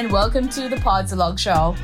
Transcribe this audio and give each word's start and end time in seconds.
and 0.00 0.10
welcome 0.10 0.48
to 0.48 0.66
the 0.66 0.76
Podsilog 0.76 1.38
Show. 1.38 1.76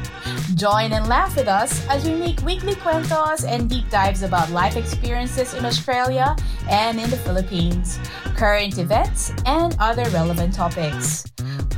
Join 0.54 0.92
and 0.92 1.06
laugh 1.06 1.36
with 1.36 1.48
us 1.48 1.86
as 1.88 2.06
we 2.06 2.14
make 2.14 2.40
weekly 2.40 2.74
cuentos 2.76 3.44
and 3.44 3.68
deep 3.68 3.90
dives 3.90 4.22
about 4.22 4.50
life 4.50 4.78
experiences 4.78 5.52
in 5.52 5.66
Australia 5.66 6.34
and 6.70 6.98
in 6.98 7.10
the 7.10 7.18
Philippines, 7.18 7.98
current 8.34 8.78
events, 8.78 9.34
and 9.44 9.76
other 9.80 10.08
relevant 10.08 10.54
topics. 10.54 11.26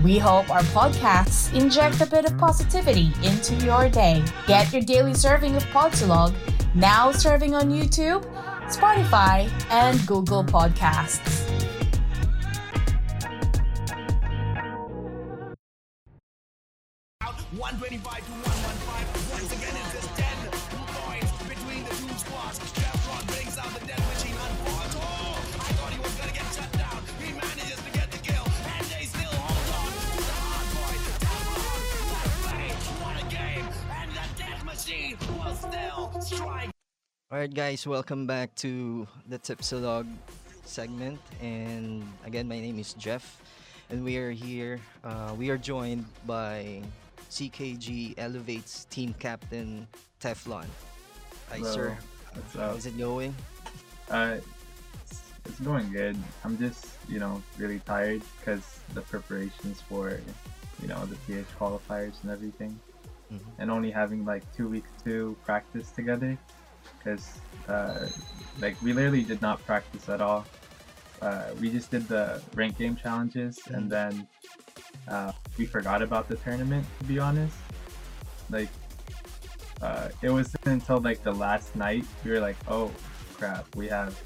We 0.05 0.17
hope 0.17 0.49
our 0.49 0.63
podcasts 0.71 1.53
inject 1.61 2.01
a 2.03 2.07
bit 2.07 2.25
of 2.25 2.39
positivity 2.39 3.11
into 3.25 3.57
your 3.57 3.89
day. 3.89 4.23
Get 4.47 4.73
your 4.73 4.83
daily 4.83 5.15
serving 5.15 5.57
of 5.57 5.65
Podsilog, 5.73 6.37
now 6.73 7.11
serving 7.11 7.57
on 7.57 7.69
YouTube, 7.69 8.23
Spotify, 8.69 9.51
and 9.71 10.07
Google 10.07 10.45
Podcasts. 10.45 11.48
One 17.59 17.75
twenty-five 17.75 18.23
to 18.23 18.33
one 18.47 18.59
one 18.71 18.79
five. 18.87 19.03
Once 19.35 19.51
again, 19.51 19.75
it's 19.75 19.91
just 19.99 20.07
ten 20.15 20.39
points 20.95 21.27
between 21.43 21.83
the 21.83 21.91
two 21.91 22.15
squads. 22.15 22.63
Chevron 22.71 23.27
brings 23.27 23.59
out 23.59 23.75
the 23.75 23.99
machine. 23.99 24.39
Oh, 24.39 25.35
I 25.59 25.75
thought 25.75 25.91
he 25.91 25.99
was 25.99 26.15
gonna 26.15 26.39
get 26.39 26.47
shut 26.55 26.71
down. 26.79 27.03
He 27.19 27.35
manages 27.35 27.83
to 27.83 27.91
get 27.91 28.15
the 28.15 28.23
kill, 28.23 28.47
and 28.47 28.87
they 28.87 29.11
still 29.11 29.35
hold 29.43 29.75
on 29.75 29.91
the 30.23 30.39
hard 30.39 30.71
what 33.03 33.19
a 33.19 33.27
game, 33.27 33.67
and 33.91 34.07
the 34.15 34.63
machine 34.63 35.19
still 35.59 36.15
strike. 36.23 36.71
Alright 37.27 37.53
guys, 37.53 37.83
welcome 37.91 38.23
back 38.31 38.55
to 38.63 39.11
the 39.27 39.39
Tipsilog 39.43 40.07
segment 40.63 41.19
and 41.43 42.07
again 42.25 42.47
my 42.47 42.61
name 42.61 42.79
is 42.79 42.95
Jeff 42.95 43.43
and 43.91 44.05
we 44.05 44.17
are 44.19 44.31
here 44.31 44.79
uh, 45.03 45.35
we 45.37 45.51
are 45.51 45.59
joined 45.59 46.05
by 46.27 46.83
CKG 47.31 48.15
Elevates 48.19 48.85
team 48.87 49.15
captain 49.19 49.87
Teflon. 50.21 50.67
Hi 51.51 51.59
Hello. 51.59 51.73
sir, 51.73 51.99
What's 52.35 52.57
up? 52.57 52.77
is 52.77 52.87
it 52.87 52.99
going? 52.99 53.35
Uh, 54.11 54.37
it's, 55.05 55.21
it's 55.45 55.61
going 55.61 55.91
good. 55.93 56.17
I'm 56.45 56.57
just, 56.59 56.87
you 57.09 57.19
know, 57.19 57.43
really 57.59 57.81
tired 57.81 58.23
because 58.39 58.81
the 58.95 59.03
preparations 59.03 59.81
for, 59.83 60.19
you 60.83 60.89
know, 60.89 61.05
the 61.07 61.17
PH 61.27 61.47
qualifiers 61.59 62.21
and 62.23 62.31
everything, 62.31 62.79
Mhm. 63.33 63.41
and 63.59 63.71
only 63.71 63.91
having 63.91 64.25
like 64.25 64.43
two 64.57 64.69
weeks 64.69 64.91
to 65.05 65.37
practice 65.45 65.91
together, 65.91 66.39
because, 66.99 67.39
uh, 67.69 68.07
like, 68.61 68.81
we 68.83 68.93
literally 68.95 69.23
did 69.23 69.43
not 69.43 69.65
practice 69.67 70.09
at 70.09 70.21
all. 70.23 70.47
Uh, 71.21 71.51
we 71.61 71.71
just 71.71 71.91
did 71.91 72.07
the 72.09 72.41
rank 72.55 72.79
game 72.79 72.97
challenges, 72.97 73.59
and 73.69 73.91
then 73.91 74.27
uh, 75.09 75.33
we 75.57 75.67
forgot 75.67 76.03
about 76.03 76.29
the 76.29 76.37
tournament. 76.37 76.87
To 77.01 77.05
be 77.05 77.19
honest, 77.19 77.57
like, 78.51 78.69
uh, 79.83 80.09
it 80.23 80.31
wasn't 80.31 80.67
until 80.67 81.01
like 81.01 81.23
the 81.23 81.33
last 81.33 81.75
night 81.77 82.05
we 82.25 82.31
were 82.31 82.41
like, 82.41 82.57
oh 82.69 82.91
crap, 83.35 83.65
we 83.77 83.89
have 83.89 84.19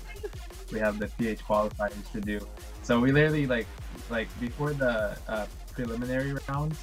we 0.73 0.79
have 0.79 0.99
the 0.99 1.09
PH 1.19 1.45
qualifiers 1.45 2.11
to 2.13 2.21
do. 2.21 2.41
So 2.83 2.99
we 3.01 3.13
literally 3.13 3.47
like 3.47 3.67
like 4.11 4.29
before 4.41 4.73
the 4.73 5.17
uh, 5.29 5.47
preliminary 5.73 6.35
rounds, 6.49 6.79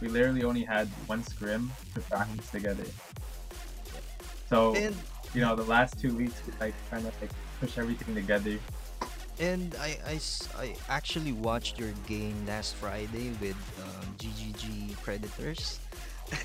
we 0.00 0.08
literally 0.08 0.44
only 0.44 0.62
had 0.62 0.88
one 1.06 1.22
scrim 1.22 1.70
to 1.94 2.00
practice 2.02 2.50
together. 2.50 2.84
So 4.48 4.74
you 5.34 5.40
know 5.40 5.54
the 5.54 5.64
last 5.64 5.98
two 5.98 6.14
weeks 6.14 6.40
we 6.46 6.52
like 6.60 6.74
trying 6.88 7.02
to 7.02 7.12
like 7.20 7.30
push 7.60 7.78
everything 7.78 8.14
together. 8.14 8.58
And 9.40 9.74
I, 9.80 9.98
I, 10.06 10.20
I 10.58 10.74
actually 10.88 11.32
watched 11.32 11.78
your 11.78 11.92
game 12.06 12.34
last 12.46 12.74
Friday 12.76 13.32
with 13.40 13.56
um, 13.82 14.14
GGG 14.18 14.96
Predators. 15.02 15.78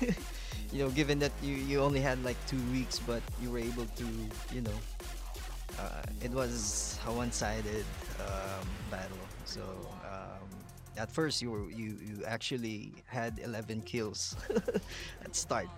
you 0.72 0.84
know, 0.84 0.90
given 0.90 1.18
that 1.18 1.32
you, 1.42 1.54
you 1.54 1.80
only 1.80 2.00
had 2.00 2.22
like 2.24 2.36
two 2.46 2.60
weeks, 2.72 2.98
but 2.98 3.22
you 3.42 3.50
were 3.50 3.58
able 3.58 3.86
to, 3.86 4.06
you 4.52 4.60
know, 4.60 4.78
uh, 5.78 6.02
it 6.22 6.30
was 6.30 6.98
a 7.06 7.12
one-sided 7.12 7.84
um, 8.20 8.68
battle. 8.90 9.18
So 9.44 9.62
um, 10.04 10.48
at 10.96 11.10
first 11.10 11.42
you 11.42 11.50
were 11.50 11.70
you, 11.70 11.98
you 12.00 12.24
actually 12.26 12.92
had 13.06 13.40
11 13.42 13.82
kills 13.82 14.36
at 15.24 15.34
start. 15.34 15.68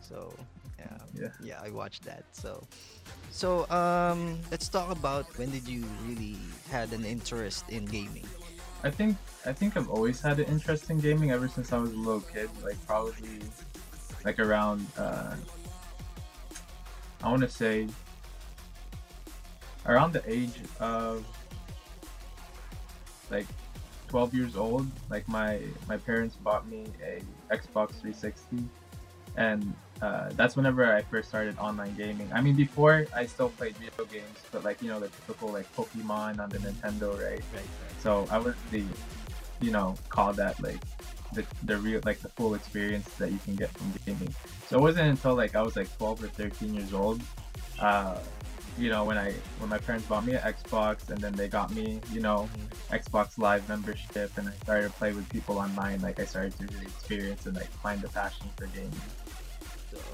So 0.00 0.34
yeah, 0.82 1.22
Yeah. 1.22 1.28
yeah, 1.40 1.60
I 1.62 1.70
watched 1.70 2.04
that. 2.04 2.24
So 2.32 2.66
so 3.30 3.68
um, 3.70 4.38
let's 4.50 4.68
talk 4.68 4.90
about 4.90 5.26
when 5.38 5.50
did 5.50 5.66
you 5.68 5.84
really 6.06 6.36
had 6.70 6.92
an 6.92 7.04
interest 7.04 7.64
in 7.70 7.84
gaming? 7.86 8.26
I 8.84 8.90
think 8.90 9.16
I 9.46 9.52
think 9.52 9.76
I've 9.76 9.88
always 9.88 10.20
had 10.20 10.38
an 10.40 10.46
interest 10.46 10.90
in 10.90 10.98
gaming 11.00 11.30
ever 11.30 11.48
since 11.48 11.72
I 11.72 11.78
was 11.78 11.92
a 11.92 11.96
little 11.96 12.20
kid. 12.20 12.50
Like 12.62 12.78
probably 12.86 13.40
like 14.24 14.38
around 14.38 14.86
uh, 14.98 15.34
I 17.22 17.28
want 17.30 17.42
to 17.42 17.48
say 17.48 17.88
around 19.86 20.12
the 20.12 20.22
age 20.30 20.60
of 20.80 21.24
like 23.30 23.46
12 24.08 24.34
years 24.34 24.56
old. 24.56 24.86
Like 25.08 25.26
my 25.28 25.60
my 25.88 25.96
parents 25.96 26.36
bought 26.36 26.66
me 26.68 26.84
a 27.02 27.22
Xbox 27.54 27.90
360, 28.00 28.64
and 29.36 29.74
uh, 30.02 30.30
that's 30.34 30.56
whenever 30.56 30.84
I 30.92 31.02
first 31.02 31.28
started 31.28 31.56
online 31.58 31.94
gaming. 31.94 32.28
I 32.34 32.40
mean, 32.40 32.56
before 32.56 33.06
I 33.14 33.24
still 33.24 33.50
played 33.50 33.76
video 33.76 34.04
games, 34.06 34.36
but 34.50 34.64
like 34.64 34.82
you 34.82 34.88
know 34.88 34.98
the 34.98 35.08
typical 35.08 35.48
like 35.48 35.72
Pokemon 35.76 36.40
on 36.40 36.50
the 36.50 36.58
Nintendo, 36.58 37.14
right? 37.14 37.22
Right, 37.22 37.42
right. 37.54 38.00
So 38.00 38.26
I 38.28 38.38
would 38.38 38.56
really, 38.72 38.88
you 39.60 39.70
know, 39.70 39.94
call 40.08 40.32
that 40.34 40.60
like 40.60 40.80
the, 41.32 41.46
the 41.62 41.76
real 41.78 42.00
like 42.04 42.18
the 42.18 42.28
full 42.30 42.54
experience 42.54 43.08
that 43.14 43.30
you 43.30 43.38
can 43.44 43.54
get 43.54 43.70
from 43.70 43.92
gaming. 44.04 44.34
So 44.66 44.76
it 44.78 44.82
wasn't 44.82 45.08
until 45.08 45.36
like 45.36 45.54
I 45.54 45.62
was 45.62 45.76
like 45.76 45.96
12 45.96 46.24
or 46.24 46.28
13 46.28 46.74
years 46.74 46.92
old, 46.92 47.22
uh, 47.78 48.18
you 48.76 48.90
know, 48.90 49.04
when 49.04 49.16
I 49.16 49.32
when 49.58 49.70
my 49.70 49.78
parents 49.78 50.06
bought 50.06 50.26
me 50.26 50.32
an 50.32 50.40
Xbox 50.40 51.10
and 51.10 51.20
then 51.20 51.32
they 51.34 51.46
got 51.46 51.72
me, 51.72 52.00
you 52.10 52.20
know, 52.20 52.48
Xbox 52.90 53.38
Live 53.38 53.68
membership 53.68 54.36
and 54.36 54.48
I 54.48 54.52
started 54.64 54.88
to 54.88 54.94
play 54.94 55.12
with 55.12 55.28
people 55.28 55.58
online. 55.58 56.00
Like 56.00 56.18
I 56.18 56.24
started 56.24 56.58
to 56.58 56.66
really 56.74 56.86
experience 56.86 57.46
and 57.46 57.54
like 57.54 57.70
find 57.70 58.00
the 58.00 58.08
passion 58.08 58.48
for 58.56 58.66
gaming. 58.66 58.90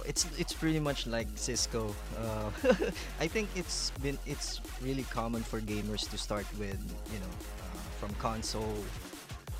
It's 0.07 0.27
it's 0.39 0.53
pretty 0.55 0.81
much 0.81 1.07
like 1.07 1.29
Cisco. 1.37 1.95
Uh, 2.17 2.51
I 3.21 3.27
think 3.29 3.49
it's 3.55 3.91
been 4.03 4.19
it's 4.27 4.61
really 4.83 5.05
common 5.11 5.43
for 5.43 5.61
gamers 5.61 6.09
to 6.11 6.19
start 6.19 6.47
with 6.59 6.79
you 7.13 7.21
know 7.21 7.35
uh, 7.63 7.79
from 8.01 8.11
console 8.19 8.75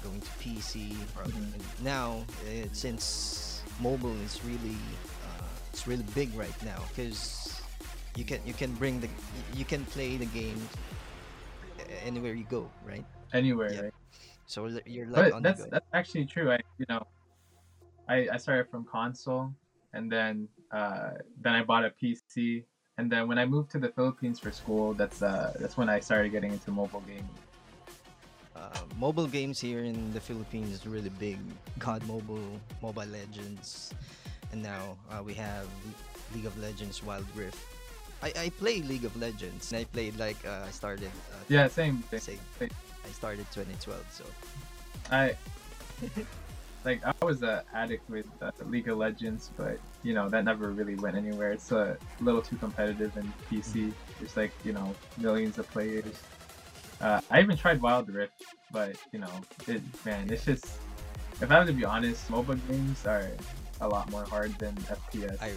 going 0.03 0.21
to 0.21 0.31
PC. 0.41 0.97
Or, 1.17 1.25
Mhm. 1.25 1.85
Now 1.85 2.25
uh, 2.47 2.67
since 2.73 3.63
mobile 3.81 4.17
is 4.27 4.41
really 4.45 4.79
uh, 5.27 5.47
it's 5.73 5.87
really 5.87 6.07
big 6.15 6.35
right 6.35 6.57
now 6.65 6.83
because 6.91 7.61
you 8.17 8.25
can 8.25 8.41
you 8.47 8.55
can 8.55 8.73
bring 8.75 9.01
the 9.01 9.09
you 9.55 9.65
can 9.65 9.85
play 9.95 10.17
the 10.17 10.27
game 10.27 10.59
anywhere 12.03 12.35
you 12.35 12.45
go, 12.45 12.71
right? 12.85 13.05
Anywhere, 13.33 13.73
Yeah. 13.73 13.83
right? 13.83 13.95
So 14.47 14.67
you're 14.87 15.07
like 15.07 15.31
but 15.31 15.33
on 15.33 15.43
that's 15.43 15.61
the 15.61 15.71
go. 15.71 15.71
that's 15.79 15.91
actually 15.93 16.27
true. 16.27 16.51
I 16.51 16.59
you 16.79 16.87
know, 16.89 17.03
I 18.09 18.29
I 18.33 18.37
started 18.39 18.71
from 18.71 18.85
console, 18.85 19.53
and 19.99 20.07
then 20.15 20.47
uh, 20.71 21.11
then 21.43 21.55
I 21.59 21.63
bought 21.67 21.85
a 21.85 21.91
PC, 21.91 22.63
and 22.99 23.11
then 23.11 23.27
when 23.29 23.39
I 23.43 23.47
moved 23.55 23.71
to 23.75 23.79
the 23.83 23.91
Philippines 23.97 24.39
for 24.39 24.51
school, 24.55 24.95
that's 24.95 25.21
uh 25.23 25.53
that's 25.61 25.77
when 25.77 25.89
I 25.91 25.99
started 26.01 26.31
getting 26.31 26.53
into 26.57 26.71
mobile 26.71 27.03
gaming. 27.11 27.29
uh, 28.57 28.81
mobile 28.99 29.27
games 29.27 29.61
here 29.61 29.85
in 29.85 30.13
the 30.13 30.21
Philippines 30.21 30.71
is 30.73 30.87
really 30.87 31.11
big. 31.19 31.39
COD 31.79 32.03
Mobile, 32.07 32.51
Mobile 32.83 33.07
Legends, 33.07 33.95
and 34.53 34.63
now 34.63 34.97
uh, 35.11 35.23
we 35.23 35.35
have 35.35 35.67
League 36.35 36.47
of 36.47 36.55
Legends 36.59 37.03
Wild 37.03 37.27
Rift. 37.35 37.59
I, 38.23 38.33
I 38.37 38.49
play 38.59 38.83
League 38.83 39.05
of 39.05 39.15
Legends. 39.17 39.71
And 39.71 39.81
I 39.81 39.85
played 39.85 40.19
like 40.19 40.39
uh, 40.45 40.67
I 40.67 40.73
started. 40.75 41.13
Uh, 41.31 41.39
Yeah, 41.49 41.69
same 41.69 42.03
thing. 42.11 42.19
Same. 42.21 42.43
Same. 42.59 42.71
I 43.07 43.11
started 43.15 43.47
2012. 43.55 44.03
So 44.11 44.25
I 45.11 45.39
like 46.85 47.03
I 47.05 47.13
was 47.25 47.43
an 47.43 47.61
addict 47.75 48.09
with 48.09 48.27
uh, 48.41 48.51
League 48.67 48.89
of 48.89 48.99
Legends, 48.99 49.51
but 49.57 49.79
you 50.03 50.15
know 50.15 50.29
that 50.29 50.45
never 50.45 50.71
really 50.71 50.95
went 50.97 51.17
anywhere. 51.17 51.53
It's 51.53 51.73
a 51.73 51.97
little 52.21 52.43
too 52.43 52.57
competitive 52.57 53.17
in 53.17 53.33
PC. 53.51 53.93
There's 54.19 54.37
like 54.37 54.53
you 54.65 54.73
know 54.73 54.95
millions 55.19 55.59
of 55.59 55.69
players. 55.71 56.05
Uh, 57.01 57.21
I 57.31 57.41
even 57.41 57.57
tried 57.57 57.81
Wild 57.81 58.09
Rift, 58.09 58.43
but 58.71 58.97
you 59.13 59.19
know, 59.19 59.31
it 59.67 59.83
man, 60.05 60.31
it's 60.31 60.45
just 60.45 60.67
if 61.41 61.51
I 61.51 61.55
have 61.55 61.67
to 61.67 61.73
be 61.73 61.85
honest, 61.85 62.29
mobile 62.31 62.57
games 62.57 63.07
are 63.07 63.31
a 63.81 63.89
lot 63.89 64.11
more 64.11 64.25
hard 64.25 64.59
than 64.59 64.75
FPS. 64.91 65.39
I 65.41 65.53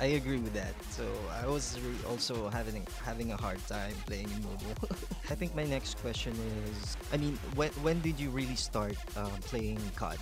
I 0.00 0.16
agree 0.16 0.38
with 0.38 0.54
that. 0.54 0.74
So 0.90 1.04
I 1.42 1.46
was 1.46 1.78
re- 1.80 2.04
also 2.08 2.48
having 2.48 2.86
having 3.04 3.32
a 3.32 3.36
hard 3.36 3.58
time 3.66 3.94
playing 4.06 4.30
in 4.30 4.40
mobile. 4.42 4.76
I 5.30 5.34
think 5.34 5.54
my 5.54 5.64
next 5.64 5.98
question 5.98 6.32
is, 6.70 6.96
I 7.12 7.16
mean, 7.16 7.38
when 7.54 7.70
when 7.82 8.00
did 8.00 8.20
you 8.20 8.30
really 8.30 8.56
start 8.56 8.96
um, 9.16 9.32
playing 9.50 9.80
COD? 9.96 10.18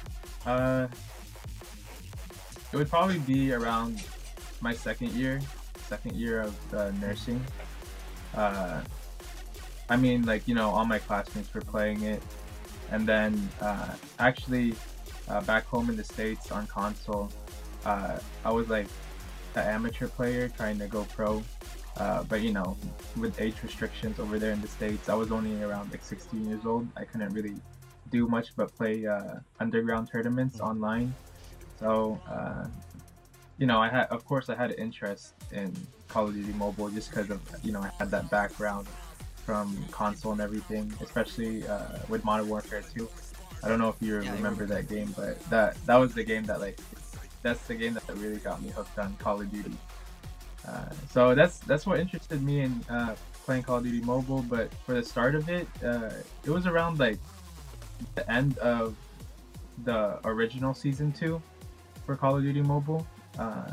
Uh, 0.46 0.88
it 2.72 2.76
would 2.76 2.88
probably 2.88 3.19
be 3.20 3.52
around 3.52 4.00
my 4.60 4.72
second 4.72 5.12
year, 5.12 5.40
second 5.88 6.16
year 6.16 6.40
of 6.40 6.54
uh, 6.72 6.90
nursing. 7.00 7.43
Uh, 8.34 8.81
I 9.90 9.96
mean, 9.96 10.25
like 10.25 10.49
you 10.49 10.54
know, 10.54 10.70
all 10.70 10.87
my 10.87 10.99
classmates 10.99 11.52
were 11.52 11.60
playing 11.60 12.02
it, 12.02 12.22
and 12.90 13.06
then 13.06 13.37
uh, 13.60 13.93
actually, 14.19 14.75
Uh, 15.31 15.40
back 15.46 15.64
home 15.70 15.87
in 15.88 15.96
the 15.96 16.02
states 16.02 16.50
on 16.50 16.66
console, 16.66 17.31
uh, 17.84 18.19
I 18.44 18.50
was 18.50 18.69
like 18.69 18.87
an 19.55 19.67
amateur 19.67 20.08
player 20.08 20.49
trying 20.49 20.79
to 20.79 20.87
go 20.87 21.05
pro. 21.05 21.43
Uh, 21.99 22.23
but 22.25 22.40
you 22.40 22.52
know, 22.52 22.76
with 23.17 23.38
age 23.40 23.56
restrictions 23.62 24.19
over 24.19 24.38
there 24.38 24.52
in 24.52 24.61
the 24.62 24.69
states, 24.69 25.08
I 25.08 25.14
was 25.14 25.31
only 25.31 25.62
around 25.62 25.90
like 25.90 26.02
16 26.02 26.49
years 26.49 26.64
old. 26.64 26.88
I 26.96 27.05
couldn't 27.05 27.32
really 27.34 27.55
do 28.11 28.29
much 28.29 28.55
but 28.56 28.75
play 28.76 29.06
uh, 29.06 29.37
underground 29.61 30.08
tournaments 30.11 30.61
online. 30.61 31.14
So, 31.81 32.20
uh, 32.31 32.67
you 33.58 33.67
know, 33.67 33.81
I 33.81 33.88
had, 33.88 34.06
of 34.08 34.25
course, 34.25 34.49
I 34.49 34.55
had 34.55 34.70
an 34.70 34.78
interest 34.78 35.35
in 35.50 35.75
Call 36.08 36.28
of 36.28 36.35
Duty 36.35 36.52
Mobile 36.52 36.90
just 36.90 37.11
because 37.11 37.31
of, 37.31 37.40
you 37.62 37.73
know, 37.73 37.81
I 37.81 37.90
had 37.99 38.11
that 38.11 38.31
background 38.31 38.87
from 39.44 39.76
console 39.90 40.32
and 40.32 40.40
everything, 40.40 40.93
especially 41.00 41.67
uh, 41.67 41.99
with 42.08 42.25
Modern 42.25 42.49
Warfare 42.49 42.82
2. 42.94 43.08
I 43.64 43.69
don't 43.69 43.78
know 43.78 43.88
if 43.88 43.96
you 44.00 44.17
remember 44.17 44.67
that 44.67 44.88
game, 44.88 45.14
but 45.17 45.43
that 45.50 45.76
that 45.87 45.96
was 45.96 46.14
the 46.14 46.25
game 46.25 46.44
that 46.44 46.61
like, 46.61 46.78
that's 47.43 47.62
the 47.67 47.75
game 47.75 47.94
that 47.94 48.17
really 48.17 48.37
got 48.39 48.62
me 48.62 48.71
hooked 48.71 48.99
on 48.99 49.15
Call 49.17 49.41
of 49.41 49.50
Duty. 49.50 49.77
Uh, 50.67 50.91
so 51.11 51.35
that's 51.35 51.59
that's 51.59 51.87
what 51.87 51.99
interested 51.99 52.43
me 52.43 52.61
in 52.61 52.85
uh, 52.89 53.15
playing 53.44 53.65
Call 53.65 53.79
of 53.79 53.85
Duty 53.85 54.00
Mobile. 54.00 54.43
But 54.43 54.73
for 54.87 54.94
the 54.94 55.03
start 55.03 55.35
of 55.35 55.49
it, 55.49 55.67
uh, 55.85 56.11
it 56.44 56.50
was 56.50 56.67
around 56.67 56.99
like 56.99 57.19
the 58.15 58.31
end 58.31 58.59
of 58.59 58.94
the 59.85 60.19
original 60.25 60.75
season 60.75 61.12
two 61.12 61.43
for 62.06 62.17
Call 62.17 62.37
of 62.37 62.43
Duty 62.43 62.62
Mobile. 62.62 63.06
Uh, 63.39 63.73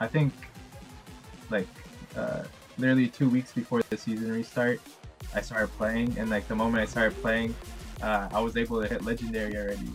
I 0.00 0.06
think 0.06 0.32
like 1.50 1.68
uh, 2.16 2.42
literally 2.76 3.08
two 3.08 3.28
weeks 3.30 3.52
before 3.52 3.80
the 3.88 3.96
season 3.96 4.30
restart, 4.30 4.80
I 5.34 5.40
started 5.40 5.68
playing, 5.78 6.16
and 6.18 6.28
like 6.28 6.46
the 6.46 6.54
moment 6.54 6.82
I 6.82 6.86
started 6.86 7.20
playing, 7.22 7.54
uh, 8.02 8.28
I 8.32 8.40
was 8.40 8.56
able 8.56 8.82
to 8.82 8.88
hit 8.88 9.04
legendary 9.04 9.56
already. 9.56 9.90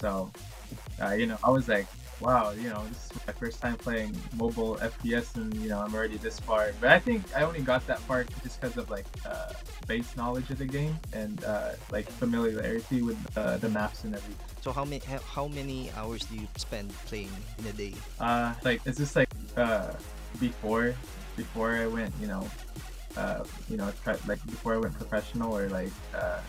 So, 0.00 0.30
you 1.16 1.26
know, 1.26 1.38
I 1.42 1.48
was 1.50 1.68
like, 1.68 1.86
wow, 2.20 2.50
you 2.52 2.68
know, 2.68 2.84
this 2.88 3.10
is 3.10 3.26
my 3.26 3.32
first 3.32 3.60
time 3.60 3.76
playing 3.76 4.16
mobile 4.36 4.76
FPS, 4.76 5.36
and 5.36 5.54
you 5.56 5.68
know, 5.68 5.80
I'm 5.80 5.94
already 5.94 6.16
this 6.16 6.38
far. 6.40 6.72
But 6.80 6.90
I 6.90 6.98
think 6.98 7.24
I 7.36 7.42
only 7.42 7.60
got 7.60 7.86
that 7.86 8.00
far 8.00 8.24
just 8.42 8.60
because 8.60 8.76
of 8.76 8.90
like 8.90 9.06
uh, 9.24 9.52
base 9.86 10.16
knowledge 10.16 10.50
of 10.50 10.58
the 10.58 10.66
game 10.66 10.98
and 11.12 11.42
uh, 11.44 11.72
like 11.90 12.08
familiarity 12.08 13.02
with 13.02 13.18
uh, 13.36 13.58
the 13.58 13.68
maps 13.68 14.04
and 14.04 14.14
everything. 14.14 14.36
So 14.60 14.72
how 14.72 14.84
many 14.84 15.02
how 15.24 15.48
many 15.48 15.90
hours 15.96 16.24
do 16.24 16.36
you 16.36 16.48
spend 16.56 16.92
playing 17.06 17.30
in 17.58 17.66
a 17.66 17.72
day? 17.72 17.94
Uh, 18.18 18.54
like 18.64 18.80
it's 18.86 18.98
just 18.98 19.14
like 19.16 19.28
uh, 19.56 19.92
before 20.40 20.94
before 21.36 21.76
I 21.76 21.86
went, 21.86 22.12
you 22.20 22.26
know, 22.26 22.48
uh, 23.16 23.44
you 23.68 23.76
know, 23.76 23.92
try, 24.02 24.16
like 24.26 24.44
before 24.46 24.74
I 24.74 24.78
went 24.78 24.94
professional 24.94 25.56
or 25.56 25.68
like 25.68 25.92
uh, 26.14 26.40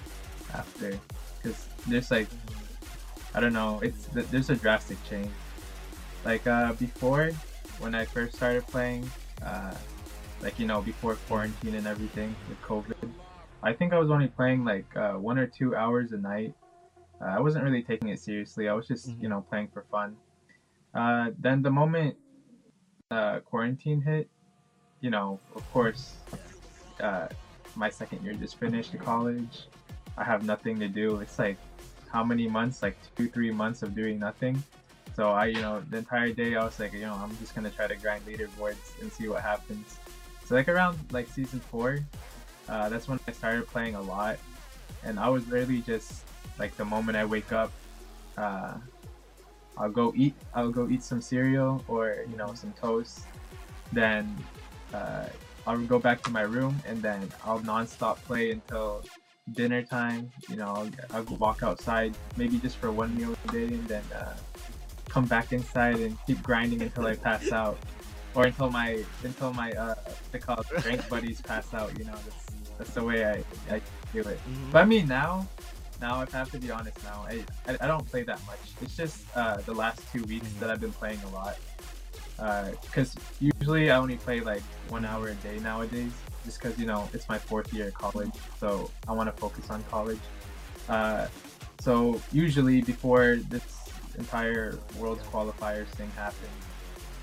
after, 0.54 0.98
because 1.38 1.68
there's 1.88 2.10
like 2.10 2.28
I 3.36 3.40
don't 3.40 3.54
know, 3.54 3.80
it's 3.84 4.08
there's 4.14 4.50
a 4.50 4.56
drastic 4.56 4.98
change. 5.08 5.30
Like 6.24 6.46
uh, 6.48 6.74
before, 6.74 7.31
when 7.80 7.96
I 7.96 8.06
first 8.06 8.36
started 8.36 8.66
playing, 8.68 9.10
uh, 9.46 9.74
like 10.42 10.60
you 10.60 10.66
know, 10.66 10.81
before 10.81 11.16
quarantine 11.28 11.75
and 11.75 11.88
everything 11.88 12.36
with 12.50 12.62
COVID, 12.62 13.12
I 13.64 13.74
think 13.74 13.94
I 13.94 14.00
was 14.00 14.12
only 14.12 14.28
playing 14.28 14.64
like 14.66 14.86
uh, 14.96 15.14
one 15.14 15.38
or 15.38 15.48
two 15.48 15.75
hours 15.75 16.12
a 16.12 16.18
night. 16.18 16.54
Uh, 17.22 17.25
I 17.25 17.40
wasn't 17.40 17.64
really 17.64 17.81
taking 17.81 18.10
it 18.10 18.19
seriously. 18.19 18.69
I 18.69 18.74
was 18.74 18.88
just 18.88 19.10
Mhm. 19.10 19.22
you 19.22 19.30
know 19.30 19.42
playing 19.50 19.69
for 19.69 19.84
fun. 19.90 20.18
Uh, 20.94 21.31
then 21.40 21.62
the 21.62 21.72
moment 21.72 22.18
uh, 23.12 23.40
quarantine 23.40 24.02
hit, 24.02 24.30
you 25.00 25.10
know, 25.10 25.40
of 25.56 25.64
course, 25.72 26.18
uh, 27.00 27.28
my 27.75 27.90
second 27.90 28.24
year 28.24 28.34
just 28.34 28.60
finished 28.60 28.98
college. 29.00 29.68
I 30.18 30.24
have 30.24 30.44
nothing 30.44 30.80
to 30.80 30.88
do. 30.88 31.19
It's 31.22 31.40
like 31.40 31.58
how 32.12 32.24
many 32.24 32.48
months? 32.48 32.81
Like 32.81 32.98
two, 33.16 33.30
three 33.30 33.52
months 33.52 33.81
of 33.81 33.96
doing 33.96 34.19
nothing. 34.19 34.62
So 35.18 35.31
I, 35.31 35.48
you 35.48 35.62
know, 35.62 35.81
the 35.90 35.98
entire 35.98 36.31
day 36.31 36.56
I 36.56 36.64
was 36.64 36.80
like, 36.80 36.94
you 36.94 37.02
know, 37.02 37.16
I'm 37.16 37.36
just 37.40 37.56
gonna 37.56 37.72
try 37.72 37.88
to 37.88 37.96
grind 37.96 38.24
leaderboards 38.28 39.02
and 39.02 39.12
see 39.12 39.28
what 39.28 39.42
happens. 39.42 39.98
So 40.46 40.54
like 40.54 40.69
around 40.69 41.00
like 41.12 41.28
season 41.28 41.60
four, 41.60 42.06
uh, 42.69 42.88
that's 42.90 43.08
when 43.08 43.19
I 43.28 43.31
started 43.31 43.66
playing 43.68 43.96
a 43.96 44.02
lot, 44.02 44.38
and 45.04 45.19
I 45.19 45.30
was 45.30 45.44
really 45.48 45.81
just 45.81 46.22
like 46.60 46.78
the 46.78 46.86
moment 46.86 47.18
I 47.18 47.25
wake 47.25 47.52
up, 47.52 47.72
uh, 48.38 48.75
I'll 49.75 49.90
go 49.90 50.14
eat. 50.16 50.36
I'll 50.54 50.72
go 50.72 50.88
eat 50.88 51.02
some 51.02 51.19
cereal 51.19 51.84
or 51.88 52.24
you 52.30 52.38
know 52.38 52.54
some 52.54 52.72
toast. 52.74 53.25
Then 53.92 54.30
uh, 54.94 55.25
I'll 55.66 55.81
go 55.81 55.98
back 55.98 56.22
to 56.24 56.30
my 56.30 56.44
room 56.44 56.78
and 56.86 57.02
then 57.02 57.28
I'll 57.44 57.62
nonstop 57.62 58.18
play 58.30 58.52
until 58.52 59.04
dinner 59.54 59.81
time. 59.81 60.30
You 60.48 60.58
know, 60.58 60.69
I'll, 60.78 60.92
I'll 61.10 61.38
walk 61.38 61.64
outside 61.64 62.14
maybe 62.38 62.60
just 62.60 62.78
for 62.78 62.92
one 62.92 63.18
meal 63.18 63.34
a 63.34 63.52
day 63.52 63.66
and 63.66 63.88
then 63.88 64.04
uh, 64.14 64.38
come 65.09 65.25
back 65.25 65.51
inside 65.51 66.00
and 66.00 66.18
keep 66.25 66.42
grinding 66.44 66.81
until 66.81 67.06
I 67.07 67.15
pass 67.15 67.51
out 67.51 67.77
or 68.36 68.45
until 68.45 68.69
my 68.69 69.04
until 69.24 69.54
my 69.54 69.71
uh, 69.74 69.95
they 70.31 70.39
call 70.39 70.59
it 70.62 70.86
rank 70.86 71.07
buddies 71.09 71.42
pass 71.42 71.74
out. 71.74 71.98
You 71.98 72.06
know, 72.06 72.13
that's 72.13 72.45
that's 72.77 72.92
the 72.92 73.04
way 73.04 73.25
I 73.25 73.44
I 73.74 73.81
do 74.13 74.21
it. 74.21 74.39
Mhm. 74.48 74.71
But 74.71 74.83
I 74.83 74.86
mean 74.86 75.07
now, 75.07 75.48
now 76.00 76.21
if 76.21 76.33
I 76.36 76.38
have 76.39 76.51
to 76.51 76.59
be 76.59 76.69
honest 76.71 77.04
now, 77.04 77.25
I 77.27 77.44
I, 77.68 77.77
I 77.81 77.88
don't 77.88 78.06
play 78.06 78.24
that 78.24 78.39
much. 78.45 78.59
It's 78.81 78.95
just 78.95 79.25
uh, 79.36 79.57
the 79.57 79.74
last 79.74 80.01
two 80.12 80.24
weeks 80.24 80.50
that 80.59 80.69
I've 80.69 80.81
been 80.81 80.94
playing 80.94 81.19
a 81.24 81.30
lot. 81.30 81.57
Because 82.81 83.15
usually 83.39 83.89
I 83.89 83.98
only 83.98 84.18
play 84.18 84.42
like 84.42 84.62
one 84.89 85.06
hour 85.06 85.30
a 85.30 85.36
day 85.36 85.57
nowadays, 85.59 86.12
just 86.45 86.62
because 86.62 86.77
you 86.77 86.86
know 86.86 87.09
it's 87.13 87.27
my 87.27 87.39
fourth 87.39 87.74
year 87.74 87.88
of 87.88 87.95
college, 87.95 88.31
so 88.59 88.92
I 89.07 89.13
want 89.13 89.33
to 89.33 89.36
focus 89.42 89.71
on 89.71 89.83
college. 89.89 90.19
Uh, 90.88 91.27
so 91.80 92.21
usually 92.31 92.81
before 92.81 93.38
this 93.50 93.87
entire 94.18 94.78
Worlds 94.98 95.24
qualifiers 95.24 95.88
thing 95.88 96.10
happened, 96.12 96.50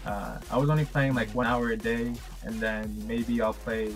uh, 0.06 0.38
I 0.50 0.56
was 0.58 0.70
only 0.70 0.85
playing 0.85 1.14
like 1.14 1.29
one 1.31 1.46
hour 1.46 1.70
a 1.70 1.76
day, 1.76 2.12
and 2.43 2.61
then 2.61 2.94
maybe 3.06 3.41
I'll 3.41 3.55
play, 3.55 3.93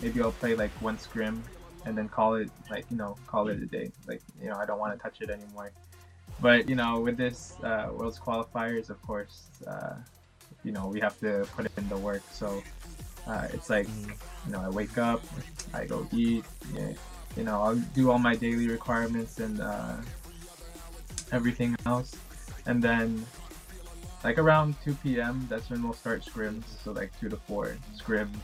maybe 0.00 0.20
I'll 0.22 0.32
play 0.32 0.54
like 0.54 0.70
one 0.80 0.98
scrim, 0.98 1.42
and 1.84 1.96
then 1.96 2.08
call 2.08 2.34
it 2.34 2.50
like 2.70 2.86
you 2.90 2.96
know 2.96 3.16
call 3.26 3.48
it 3.48 3.62
a 3.62 3.66
day. 3.66 3.92
Like 4.06 4.22
you 4.42 4.48
know 4.48 4.56
I 4.56 4.64
don't 4.66 4.78
want 4.78 4.92
to 4.96 5.02
touch 5.02 5.20
it 5.20 5.30
anymore. 5.30 5.72
But 6.40 6.68
you 6.68 6.74
know 6.74 7.00
with 7.00 7.16
this 7.16 7.56
uh, 7.62 7.88
Worlds 7.92 8.18
qualifiers, 8.18 8.88
of 8.88 9.00
course, 9.02 9.48
uh, 9.66 9.96
you 10.64 10.72
know 10.72 10.86
we 10.86 11.00
have 11.00 11.18
to 11.20 11.46
put 11.54 11.70
in 11.76 11.88
the 11.88 11.98
work. 11.98 12.22
So 12.32 12.62
uh, 13.26 13.46
it's 13.52 13.68
like 13.68 13.86
Mhm. 13.88 14.12
you 14.46 14.52
know 14.52 14.60
I 14.60 14.70
wake 14.70 14.96
up, 14.96 15.20
I 15.74 15.84
go 15.84 16.06
eat, 16.12 16.44
yeah, 16.74 16.92
you 17.36 17.44
know 17.44 17.60
I'll 17.62 17.76
do 17.94 18.10
all 18.10 18.18
my 18.18 18.36
daily 18.36 18.68
requirements 18.68 19.38
and 19.38 19.60
uh, 19.60 19.96
everything 21.32 21.76
else, 21.86 22.14
and 22.66 22.82
then 22.82 23.26
like 24.22 24.38
around 24.38 24.74
2 24.84 24.94
p.m. 25.02 25.46
that's 25.48 25.70
when 25.70 25.82
we'll 25.82 25.94
start 25.94 26.22
scrims. 26.24 26.64
So 26.84 26.92
like 26.92 27.10
two 27.18 27.28
to 27.28 27.36
four 27.36 27.76
scrims, 27.96 28.36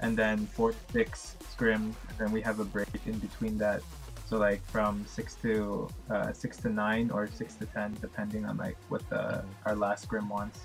and 0.00 0.16
then 0.16 0.46
four 0.46 0.72
to 0.72 0.78
six 0.92 1.36
scrims, 1.54 1.94
and 2.08 2.18
then 2.18 2.32
we 2.32 2.40
have 2.40 2.60
a 2.60 2.64
break 2.64 2.88
in 3.06 3.18
between 3.18 3.58
that. 3.58 3.82
So 4.26 4.38
like 4.38 4.64
from 4.66 5.04
six 5.06 5.34
to 5.42 5.88
uh, 6.08 6.32
six 6.32 6.56
to 6.58 6.68
nine 6.68 7.10
or 7.10 7.28
six 7.28 7.54
to 7.56 7.66
ten, 7.66 7.96
depending 8.00 8.46
on 8.46 8.56
like 8.56 8.76
what 8.88 9.08
the 9.10 9.44
our 9.66 9.74
last 9.74 10.04
scrim 10.04 10.28
wants. 10.28 10.60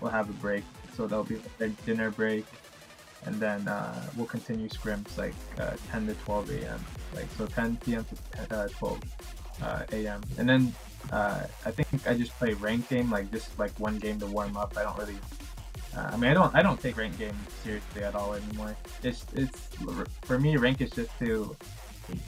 We'll 0.00 0.10
have 0.10 0.28
a 0.28 0.32
break. 0.34 0.64
So 0.96 1.06
there'll 1.06 1.24
be 1.24 1.38
a 1.60 1.68
dinner 1.68 2.10
break, 2.10 2.44
and 3.24 3.36
then 3.36 3.68
uh, 3.68 4.10
we'll 4.16 4.26
continue 4.26 4.68
scrims 4.68 5.16
like 5.16 5.34
uh, 5.60 5.76
10 5.90 6.08
to 6.08 6.14
12 6.14 6.50
a.m. 6.50 6.84
Like 7.14 7.26
so 7.36 7.46
10 7.46 7.76
p.m. 7.76 8.04
to 8.04 8.46
10, 8.48 8.58
uh, 8.58 8.68
12 8.68 9.00
uh, 9.62 9.82
a.m. 9.92 10.20
And 10.38 10.48
then 10.48 10.74
uh, 11.10 11.46
I 11.66 11.70
think 11.70 12.06
I 12.06 12.14
just 12.14 12.32
play 12.38 12.54
rank 12.54 12.88
game, 12.88 13.10
like 13.10 13.30
just 13.30 13.58
like 13.58 13.72
one 13.78 13.98
game 13.98 14.20
to 14.20 14.26
warm 14.26 14.56
up. 14.56 14.76
I 14.76 14.82
don't 14.84 14.98
really. 14.98 15.18
Uh, 15.96 16.10
I 16.12 16.16
mean, 16.16 16.30
I 16.30 16.34
don't. 16.34 16.54
I 16.54 16.62
don't 16.62 16.80
take 16.80 16.96
rank 16.96 17.18
game 17.18 17.36
seriously 17.62 18.04
at 18.04 18.14
all 18.14 18.34
anymore. 18.34 18.76
It's 19.02 19.26
it's 19.34 19.68
for 20.22 20.38
me. 20.38 20.56
Rank 20.56 20.80
is 20.80 20.90
just 20.90 21.10
to 21.18 21.56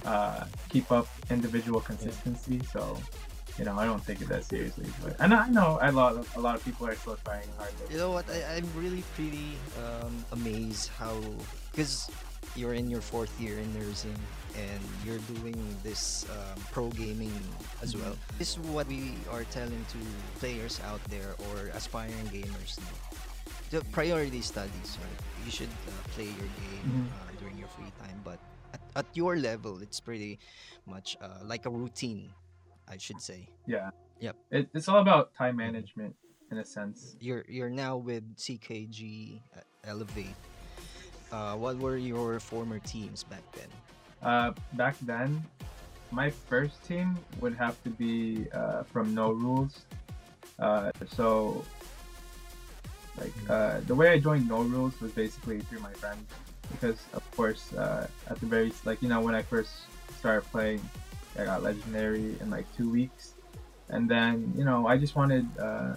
uh, 0.04 0.44
keep 0.68 0.90
up 0.92 1.06
individual 1.30 1.80
consistency. 1.80 2.60
So, 2.72 2.98
you 3.58 3.64
know, 3.64 3.78
I 3.78 3.86
don't 3.86 4.04
take 4.04 4.20
it 4.20 4.28
that 4.28 4.44
seriously. 4.44 4.86
But 5.02 5.16
and 5.18 5.32
I 5.32 5.48
know 5.48 5.78
a 5.80 5.92
lot 5.92 6.16
of, 6.16 6.36
a 6.36 6.40
lot 6.40 6.56
of 6.56 6.64
people 6.64 6.86
are 6.86 6.94
still 6.94 7.18
trying 7.24 7.48
hard. 7.56 7.72
You 7.90 7.98
know 7.98 8.10
what? 8.10 8.28
I, 8.30 8.56
I'm 8.56 8.68
really 8.76 9.04
pretty 9.14 9.56
um, 9.78 10.24
amazed 10.32 10.90
how 10.90 11.20
because 11.70 12.10
you're 12.56 12.74
in 12.74 12.88
your 12.90 13.00
fourth 13.00 13.32
year 13.40 13.58
in 13.58 13.68
nursing 13.74 14.14
and 14.54 14.80
you're 15.04 15.18
doing 15.40 15.58
this 15.82 16.26
um, 16.30 16.60
pro 16.70 16.88
gaming 16.94 17.32
as 17.82 17.96
well. 17.96 18.14
This 18.38 18.52
is 18.54 18.58
what 18.70 18.86
we 18.86 19.14
are 19.32 19.42
telling 19.50 19.84
to 19.90 19.98
players 20.38 20.80
out 20.86 21.02
there 21.10 21.34
or 21.50 21.68
aspiring 21.74 22.26
gamers. 22.30 22.78
No? 22.78 22.86
The 23.70 23.84
priority 23.90 24.40
studies, 24.40 24.98
right? 25.02 25.20
You 25.44 25.50
should 25.50 25.72
uh, 25.88 25.90
play 26.14 26.30
your 26.30 26.50
game 26.62 26.86
Mhm. 26.86 27.06
uh, 27.10 27.32
during 27.40 27.58
your 27.58 27.68
free 27.74 27.90
time, 27.98 28.20
but 28.22 28.38
at, 28.72 28.80
at 28.94 29.06
your 29.14 29.36
level, 29.36 29.82
it's 29.82 29.98
pretty 29.98 30.38
much 30.86 31.16
uh, 31.20 31.42
like 31.42 31.66
a 31.66 31.70
routine, 31.70 32.30
I 32.86 32.96
should 32.98 33.20
say. 33.20 33.48
Yeah. 33.66 33.90
Yep. 34.20 34.36
It, 34.50 34.68
it's 34.74 34.86
all 34.86 35.00
about 35.02 35.34
time 35.34 35.56
management 35.56 36.14
in 36.52 36.58
a 36.58 36.64
sense. 36.64 37.16
you're 37.18 37.42
you're 37.48 37.72
now 37.72 37.96
with 37.98 38.22
CKG 38.38 39.40
uh, 39.56 39.60
Elevate. 39.82 40.38
Uh, 41.34 41.56
what 41.56 41.76
were 41.78 41.96
your 41.96 42.38
former 42.38 42.78
teams 42.78 43.24
back 43.24 43.42
then? 43.58 43.66
Uh, 44.22 44.52
back 44.74 44.94
then, 45.02 45.42
my 46.12 46.30
first 46.30 46.84
team 46.86 47.18
would 47.40 47.56
have 47.56 47.74
to 47.82 47.90
be 47.90 48.46
uh, 48.52 48.84
from 48.84 49.12
No 49.16 49.32
Rules. 49.32 49.84
Uh, 50.60 50.92
so, 51.10 51.64
like 53.18 53.34
uh, 53.50 53.80
the 53.88 53.96
way 53.96 54.10
I 54.10 54.20
joined 54.20 54.48
No 54.48 54.62
Rules 54.62 55.00
was 55.00 55.10
basically 55.10 55.58
through 55.58 55.80
my 55.80 55.92
friends, 55.94 56.22
because 56.70 57.02
of 57.14 57.28
course 57.34 57.72
uh, 57.72 58.06
at 58.30 58.38
the 58.38 58.46
very 58.46 58.72
like 58.84 59.02
you 59.02 59.08
know 59.08 59.20
when 59.20 59.34
I 59.34 59.42
first 59.42 59.90
started 60.20 60.46
playing, 60.52 60.88
I 61.36 61.46
got 61.46 61.64
legendary 61.64 62.36
in 62.40 62.48
like 62.48 62.70
two 62.76 62.88
weeks, 62.88 63.34
and 63.88 64.08
then 64.08 64.54
you 64.56 64.64
know 64.64 64.86
I 64.86 64.96
just 64.98 65.16
wanted 65.16 65.48
uh, 65.58 65.96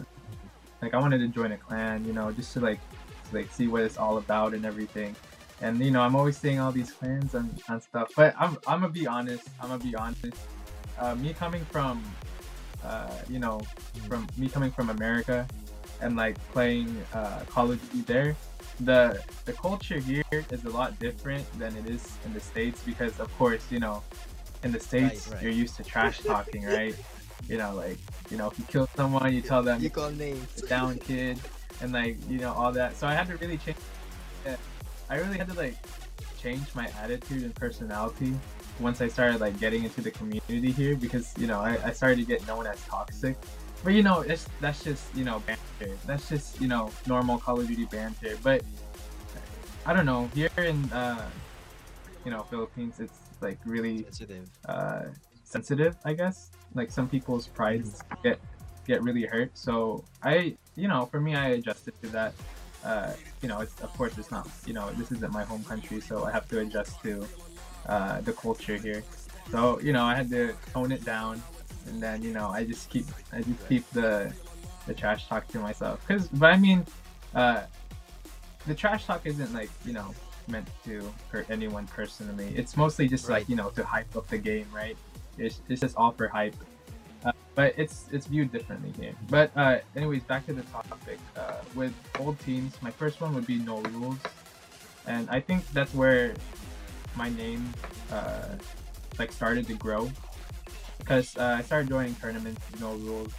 like 0.81 0.95
I 0.95 0.97
wanted 0.97 1.19
to 1.19 1.27
join 1.27 1.51
a 1.51 1.57
clan, 1.57 2.05
you 2.05 2.13
know, 2.13 2.31
just 2.31 2.53
to 2.53 2.59
like 2.59 2.79
to, 3.29 3.35
like 3.37 3.51
see 3.51 3.67
what 3.67 3.83
it's 3.83 3.99
all 3.99 4.17
about 4.17 4.55
and 4.55 4.65
everything. 4.65 5.15
And 5.61 5.79
you 5.79 5.91
know, 5.91 6.01
I'm 6.01 6.15
always 6.15 6.37
seeing 6.37 6.59
all 6.59 6.71
these 6.71 6.91
clans 6.91 7.33
and, 7.33 7.61
and 7.67 7.81
stuff. 7.81 8.11
But 8.15 8.35
I'm 8.37 8.57
I'm 8.67 8.81
gonna 8.81 8.89
be 8.89 9.07
honest. 9.07 9.47
I'm 9.61 9.69
gonna 9.69 9.83
be 9.83 9.95
honest. 9.95 10.37
Uh, 10.99 11.15
me 11.15 11.33
coming 11.33 11.63
from, 11.65 12.03
uh, 12.83 13.09
you 13.29 13.39
know, 13.39 13.59
from 14.07 14.27
me 14.37 14.49
coming 14.49 14.71
from 14.71 14.89
America, 14.89 15.47
and 16.01 16.15
like 16.15 16.37
playing 16.51 16.95
uh, 17.13 17.41
Call 17.49 17.71
of 17.71 17.81
Duty 17.91 18.03
there, 18.05 18.35
the 18.81 19.21
the 19.45 19.53
culture 19.53 19.99
here 19.99 20.23
is 20.31 20.63
a 20.65 20.69
lot 20.69 20.97
different 20.99 21.45
than 21.59 21.75
it 21.75 21.87
is 21.89 22.17
in 22.25 22.33
the 22.33 22.39
states 22.39 22.83
because 22.83 23.19
of 23.19 23.35
course 23.37 23.63
you 23.71 23.79
know, 23.79 24.03
in 24.63 24.71
the 24.71 24.79
states 24.79 25.27
right. 25.27 25.41
you're 25.41 25.51
used 25.51 25.75
to 25.77 25.83
trash 25.83 26.19
talking, 26.19 26.65
right? 26.65 26.95
You 27.49 27.57
know, 27.57 27.73
like 27.73 27.97
you 28.29 28.37
know, 28.37 28.49
if 28.51 28.59
you 28.59 28.65
kill 28.65 28.87
someone, 28.95 29.33
you 29.33 29.41
tell 29.41 29.63
them 29.63 29.81
You 29.81 29.89
call 29.89 30.11
names. 30.11 30.61
down 30.63 30.97
kid 30.99 31.39
and 31.81 31.91
like 31.91 32.17
you 32.29 32.39
know 32.39 32.53
all 32.53 32.71
that 32.71 32.95
so 32.97 33.07
i 33.07 33.13
had 33.13 33.27
to 33.27 33.37
really 33.37 33.57
change 33.57 33.77
i 35.09 35.17
really 35.17 35.37
had 35.37 35.47
to 35.47 35.53
like 35.53 35.75
change 36.41 36.73
my 36.75 36.87
attitude 37.01 37.43
and 37.43 37.53
personality 37.55 38.33
once 38.79 39.01
i 39.01 39.07
started 39.07 39.41
like 39.41 39.59
getting 39.59 39.83
into 39.83 40.01
the 40.01 40.11
community 40.11 40.71
here 40.71 40.95
because 40.95 41.33
you 41.37 41.47
know 41.47 41.59
i, 41.59 41.77
I 41.83 41.91
started 41.91 42.17
to 42.17 42.25
get 42.25 42.45
known 42.47 42.67
as 42.67 42.79
toxic 42.85 43.37
but 43.83 43.93
you 43.93 44.03
know 44.03 44.21
it's, 44.21 44.47
that's 44.61 44.83
just 44.83 45.15
you 45.15 45.23
know 45.23 45.41
banter 45.45 45.97
that's 46.05 46.29
just 46.29 46.61
you 46.61 46.67
know 46.67 46.91
normal 47.07 47.37
call 47.37 47.59
of 47.59 47.67
duty 47.67 47.85
banter 47.85 48.37
but 48.43 48.61
i 49.85 49.93
don't 49.93 50.05
know 50.05 50.29
here 50.35 50.49
in 50.57 50.83
uh 50.91 51.29
you 52.25 52.31
know 52.31 52.43
philippines 52.43 52.99
it's 52.99 53.19
like 53.41 53.59
really 53.65 54.03
Sensitive. 54.03 54.49
uh, 54.67 55.03
sensitive, 55.43 55.95
I 56.03 56.13
guess. 56.13 56.51
Like 56.75 56.91
some 56.91 57.07
people's 57.07 57.47
prides 57.47 58.01
get 58.23 58.39
get 58.85 59.01
really 59.03 59.25
hurt. 59.25 59.51
So 59.57 60.03
I, 60.23 60.55
you 60.75 60.87
know, 60.87 61.05
for 61.05 61.19
me, 61.19 61.35
I 61.35 61.49
adjusted 61.49 61.93
to 62.03 62.09
that. 62.09 62.33
Uh, 62.87 63.11
you 63.41 63.49
know, 63.49 63.59
it's 63.59 63.75
of 63.81 63.91
course 63.97 64.17
it's 64.17 64.31
not. 64.31 64.47
You 64.65 64.73
know, 64.73 64.89
this 64.93 65.11
isn't 65.11 65.33
my 65.33 65.43
home 65.43 65.63
country, 65.65 65.99
so 65.99 66.23
I 66.23 66.31
have 66.31 66.47
to 66.51 66.59
adjust 66.59 67.01
to 67.03 67.27
uh, 67.85 68.21
the 68.21 68.31
culture 68.31 68.77
here. 68.77 69.03
So 69.51 69.79
you 69.81 69.91
know, 69.91 70.05
I 70.05 70.15
had 70.15 70.29
to 70.29 70.53
tone 70.73 70.93
it 70.93 71.03
down, 71.03 71.43
and 71.87 72.01
then 72.01 72.23
you 72.23 72.31
know, 72.31 72.47
I 72.47 72.63
just 72.63 72.89
keep 72.89 73.05
I 73.33 73.41
just 73.41 73.67
keep 73.67 73.83
the 73.91 74.31
the 74.87 74.93
trash 74.93 75.27
talk 75.27 75.47
to 75.49 75.59
myself. 75.59 75.99
Cause, 76.07 76.29
but 76.29 76.53
I 76.53 76.57
mean, 76.57 76.85
uh, 77.35 77.63
the 78.65 78.73
trash 78.73 79.05
talk 79.05 79.25
isn't 79.25 79.53
like 79.53 79.69
you 79.83 79.91
know 79.91 80.15
meant 80.47 80.69
to 80.85 81.11
hurt 81.29 81.47
anyone 81.49 81.87
personally. 81.87 82.53
It's 82.55 82.77
mostly 82.77 83.09
just 83.09 83.27
like 83.27 83.49
you 83.49 83.57
know 83.57 83.69
to 83.71 83.83
hype 83.83 84.15
up 84.15 84.27
the 84.27 84.37
game, 84.37 84.67
right? 84.73 84.95
It's, 85.37 85.59
it's 85.67 85.81
just 85.81 85.97
all 85.97 86.11
for 86.11 86.29
hype. 86.29 86.55
Uh, 87.25 87.31
but 87.55 87.73
it's 87.77 88.05
it's 88.11 88.27
viewed 88.27 88.51
differently 88.51 88.93
here. 88.99 89.13
But 89.29 89.51
uh, 89.55 89.79
anyways, 89.95 90.23
back 90.23 90.45
to 90.45 90.53
the 90.53 90.63
topic. 90.63 91.19
Uh, 91.35 91.61
with 91.75 91.93
old 92.19 92.39
teams, 92.39 92.81
my 92.81 92.91
first 92.91 93.21
one 93.21 93.33
would 93.33 93.47
be 93.47 93.57
No 93.57 93.81
Rules, 93.81 94.19
and 95.05 95.29
I 95.29 95.39
think 95.39 95.67
that's 95.71 95.93
where 95.93 96.35
my 97.15 97.29
name 97.29 97.73
uh, 98.11 98.55
like 99.17 99.31
started 99.31 99.67
to 99.67 99.73
grow 99.73 100.11
because 100.99 101.35
uh, 101.37 101.55
I 101.57 101.61
started 101.63 101.89
joining 101.89 102.15
tournaments, 102.15 102.61
No 102.79 102.93
Rules, 102.95 103.33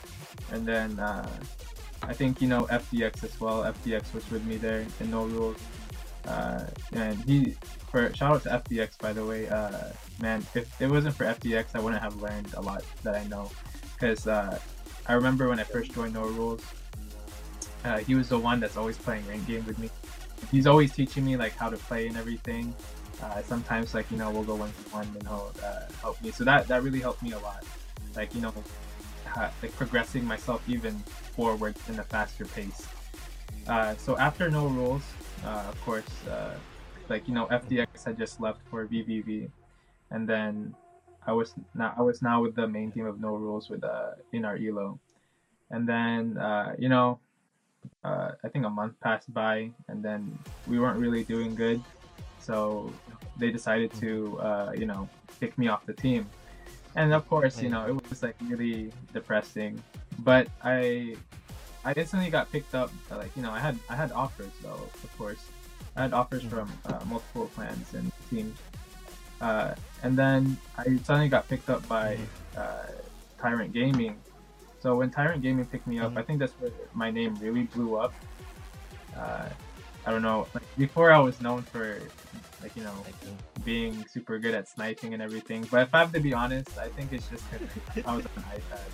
and 0.52 0.66
then 0.66 0.98
I 2.02 2.12
think 2.14 2.40
you 2.40 2.48
know 2.48 2.66
FDX 2.70 3.24
as 3.24 3.40
well. 3.40 3.62
FDX 3.64 4.14
was 4.14 4.28
with 4.30 4.44
me 4.44 4.56
there 4.56 4.86
in 5.00 5.10
No 5.10 5.26
Rules, 5.26 5.58
uh, 6.28 6.64
and 6.92 7.16
he 7.24 7.56
for 7.90 8.12
shout 8.14 8.34
out 8.34 8.42
to 8.42 8.74
FDX 8.74 8.98
by 8.98 9.12
the 9.12 9.24
way. 9.24 9.48
Uh, 9.48 9.92
man, 10.20 10.44
if 10.54 10.80
it 10.80 10.88
wasn't 10.88 11.14
for 11.14 11.24
FDX, 11.24 11.74
I 11.74 11.80
wouldn't 11.80 12.02
have 12.02 12.16
learned 12.16 12.52
a 12.54 12.60
lot 12.60 12.84
that 13.02 13.14
I 13.14 13.24
know. 13.24 13.50
Because 13.94 14.26
uh, 14.26 14.58
I 15.06 15.14
remember 15.14 15.48
when 15.48 15.58
I 15.58 15.64
first 15.64 15.92
joined 15.92 16.14
No 16.14 16.22
Rules, 16.22 16.62
uh, 17.84 17.98
he 17.98 18.14
was 18.14 18.28
the 18.28 18.38
one 18.38 18.60
that's 18.60 18.76
always 18.76 18.98
playing 18.98 19.26
rank 19.26 19.46
game 19.46 19.64
with 19.66 19.78
me. 19.78 19.90
He's 20.50 20.66
always 20.66 20.92
teaching 20.92 21.24
me 21.24 21.36
like 21.36 21.56
how 21.56 21.70
to 21.70 21.76
play 21.76 22.06
and 22.06 22.16
everything. 22.16 22.74
Uh, 23.22 23.42
sometimes 23.42 23.94
like 23.94 24.08
you 24.10 24.18
know 24.18 24.30
we'll 24.30 24.44
go 24.44 24.54
one 24.54 24.70
to 24.70 24.90
one 24.90 25.06
and 25.14 25.22
he'll 25.26 25.52
uh, 25.64 25.80
help 26.02 26.22
me. 26.22 26.30
So 26.30 26.44
that 26.44 26.68
that 26.68 26.82
really 26.82 27.00
helped 27.00 27.22
me 27.22 27.32
a 27.32 27.38
lot. 27.38 27.64
Like 28.14 28.34
you 28.34 28.42
know, 28.42 28.52
like 29.36 29.74
progressing 29.76 30.24
myself 30.24 30.62
even 30.68 30.94
forward 31.36 31.76
in 31.88 31.98
a 31.98 32.04
faster 32.04 32.44
pace. 32.44 32.86
Uh, 33.66 33.94
so 33.96 34.16
after 34.18 34.50
No 34.50 34.66
Rules, 34.66 35.02
uh, 35.44 35.64
of 35.68 35.80
course, 35.84 36.08
uh, 36.26 36.54
like 37.08 37.28
you 37.28 37.34
know 37.34 37.46
FDX 37.46 38.04
had 38.04 38.18
just 38.18 38.40
left 38.40 38.60
for 38.70 38.86
VVV, 38.86 39.50
and 40.10 40.28
then 40.28 40.74
I 41.26 41.32
was 41.32 41.54
now 41.74 41.94
I 41.96 42.02
was 42.02 42.22
now 42.22 42.42
with 42.42 42.54
the 42.54 42.66
main 42.66 42.90
team 42.92 43.06
of 43.06 43.20
No 43.20 43.36
Rules 43.36 43.68
with 43.68 43.84
uh 43.84 44.12
in 44.32 44.44
our 44.44 44.56
elo, 44.56 44.98
and 45.70 45.88
then 45.88 46.38
uh, 46.38 46.74
you 46.78 46.88
know 46.88 47.20
uh, 48.04 48.32
I 48.42 48.48
think 48.48 48.64
a 48.64 48.70
month 48.70 48.98
passed 49.00 49.32
by, 49.32 49.70
and 49.88 50.02
then 50.02 50.38
we 50.66 50.78
weren't 50.78 50.98
really 50.98 51.24
doing 51.24 51.54
good, 51.54 51.82
so 52.38 52.92
they 53.38 53.50
decided 53.50 53.92
to 54.00 54.38
uh, 54.40 54.72
you 54.76 54.86
know 54.86 55.08
kick 55.40 55.56
me 55.58 55.68
off 55.68 55.86
the 55.86 55.94
team, 55.94 56.28
and 56.96 57.12
of 57.12 57.28
course 57.28 57.60
you 57.62 57.68
know 57.68 57.86
it 57.86 57.94
was 58.08 58.22
like 58.22 58.36
really 58.44 58.92
depressing, 59.12 59.82
but 60.20 60.48
I 60.62 61.16
I 61.88 61.92
instantly 61.92 62.28
got 62.28 62.52
picked 62.52 62.74
up. 62.74 62.92
Like 63.10 63.34
you 63.34 63.42
know 63.42 63.50
I 63.50 63.58
had 63.58 63.78
I 63.88 63.96
had 63.96 64.12
offers 64.12 64.52
though 64.62 64.82
of 65.06 65.10
course. 65.16 65.42
I 65.96 66.02
had 66.02 66.12
offers 66.12 66.44
from 66.44 66.70
uh, 66.84 67.00
multiple 67.06 67.46
clans 67.54 67.94
and 67.94 68.12
teams. 68.28 68.58
Uh, 69.40 69.74
and 70.02 70.16
then 70.16 70.58
I 70.76 70.84
suddenly 71.02 71.30
got 71.30 71.48
picked 71.48 71.70
up 71.70 71.88
by 71.88 72.18
uh, 72.56 72.88
Tyrant 73.40 73.72
Gaming. 73.72 74.16
So 74.80 74.96
when 74.96 75.10
Tyrant 75.10 75.40
Gaming 75.42 75.64
picked 75.64 75.86
me 75.86 75.98
up, 75.98 76.14
I 76.16 76.22
think 76.22 76.40
that's 76.40 76.52
where 76.60 76.70
my 76.92 77.10
name 77.10 77.34
really 77.40 77.62
blew 77.62 77.96
up. 77.96 78.12
Uh, 79.16 79.48
I 80.04 80.10
don't 80.10 80.22
know. 80.22 80.46
Like 80.52 80.64
before, 80.76 81.10
I 81.10 81.18
was 81.18 81.40
known 81.40 81.62
for 81.62 82.00
like 82.60 82.76
you 82.76 82.82
know 82.82 82.94
being 83.64 84.04
super 84.08 84.38
good 84.38 84.54
at 84.54 84.68
sniping 84.68 85.14
and 85.14 85.22
everything. 85.22 85.66
But 85.70 85.88
if 85.88 85.94
I 85.94 86.00
have 86.00 86.12
to 86.12 86.20
be 86.20 86.34
honest, 86.34 86.76
I 86.76 86.88
think 86.88 87.14
it's 87.14 87.28
just 87.28 87.44
I 88.04 88.14
was 88.14 88.26
on 88.36 88.42
iPad. 88.42 88.90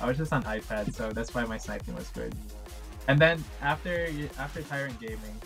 I 0.00 0.06
was 0.06 0.16
just 0.16 0.32
on 0.32 0.42
iPad, 0.44 0.92
so 0.94 1.12
that's 1.12 1.34
why 1.34 1.44
my 1.44 1.58
sniping 1.58 1.94
was 1.94 2.08
good. 2.10 2.34
And 3.08 3.18
then 3.18 3.42
after 3.62 4.08
after 4.38 4.62
Tyrant 4.62 4.98
Gaming, 5.00 5.40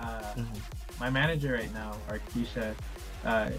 uh, 0.00 0.34
my 1.00 1.10
manager 1.10 1.52
right 1.52 1.72
now, 1.74 1.96
Arkisha, 2.08 2.74
uh, 3.24 3.50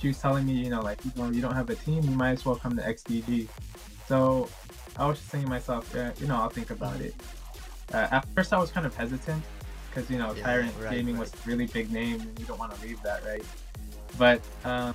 she 0.00 0.08
was 0.08 0.18
telling 0.18 0.44
me, 0.44 0.52
you 0.52 0.70
know, 0.70 0.80
like, 0.82 0.98
you 1.04 1.12
know, 1.16 1.30
you 1.30 1.40
don't 1.40 1.54
have 1.54 1.70
a 1.70 1.74
team, 1.76 2.02
you 2.04 2.16
might 2.16 2.32
as 2.32 2.44
well 2.44 2.56
come 2.56 2.76
to 2.76 2.82
XDG. 2.82 3.48
So 4.06 4.48
I 4.96 5.06
was 5.06 5.18
just 5.18 5.30
thinking 5.30 5.46
to 5.46 5.50
myself, 5.50 5.90
yeah, 5.94 6.12
you 6.18 6.26
know, 6.26 6.36
I'll 6.36 6.48
think 6.50 6.70
about 6.70 7.00
it. 7.00 7.14
Uh, 7.94 8.08
at 8.10 8.26
first, 8.34 8.52
I 8.52 8.58
was 8.58 8.70
kind 8.70 8.84
of 8.86 8.94
hesitant 8.96 9.42
because, 9.88 10.10
you 10.10 10.18
know, 10.18 10.34
Yeah, 10.34 10.42
Tyrant 10.42 10.72
right, 10.80 10.90
Gaming 10.90 11.14
right. 11.14 11.20
was 11.20 11.32
a 11.34 11.48
really 11.48 11.66
big 11.66 11.92
name 11.92 12.20
and 12.20 12.38
you 12.38 12.44
don't 12.46 12.58
want 12.58 12.74
to 12.74 12.82
leave 12.82 13.00
that, 13.02 13.24
right? 13.24 13.44
But, 14.18 14.40
um, 14.64 14.94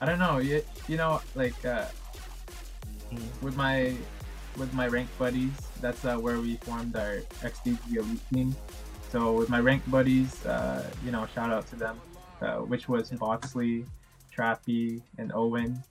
I 0.00 0.06
don't 0.06 0.18
know, 0.18 0.38
you, 0.38 0.62
you 0.86 0.96
know, 0.96 1.20
like, 1.34 1.64
uh, 1.64 1.86
with 3.42 3.56
my 3.56 3.94
with 4.56 4.72
my 4.74 4.88
rank 4.88 5.08
buddies, 5.18 5.52
that's 5.80 6.04
uh, 6.04 6.16
where 6.16 6.40
we 6.40 6.56
formed 6.56 6.96
our 6.96 7.18
XDG 7.42 7.96
elite 7.96 8.20
team. 8.32 8.56
So 9.10 9.32
with 9.32 9.48
my 9.48 9.60
rank 9.60 9.82
buddies, 9.90 10.44
uh, 10.44 10.84
you 11.04 11.12
know, 11.12 11.26
shout 11.34 11.50
out 11.50 11.66
to 11.68 11.76
them, 11.76 12.00
uh, 12.42 12.56
which 12.56 12.88
was 12.88 13.10
Boxley, 13.10 13.86
Trappy, 14.34 15.00
and 15.16 15.32
Owen, 15.32 15.82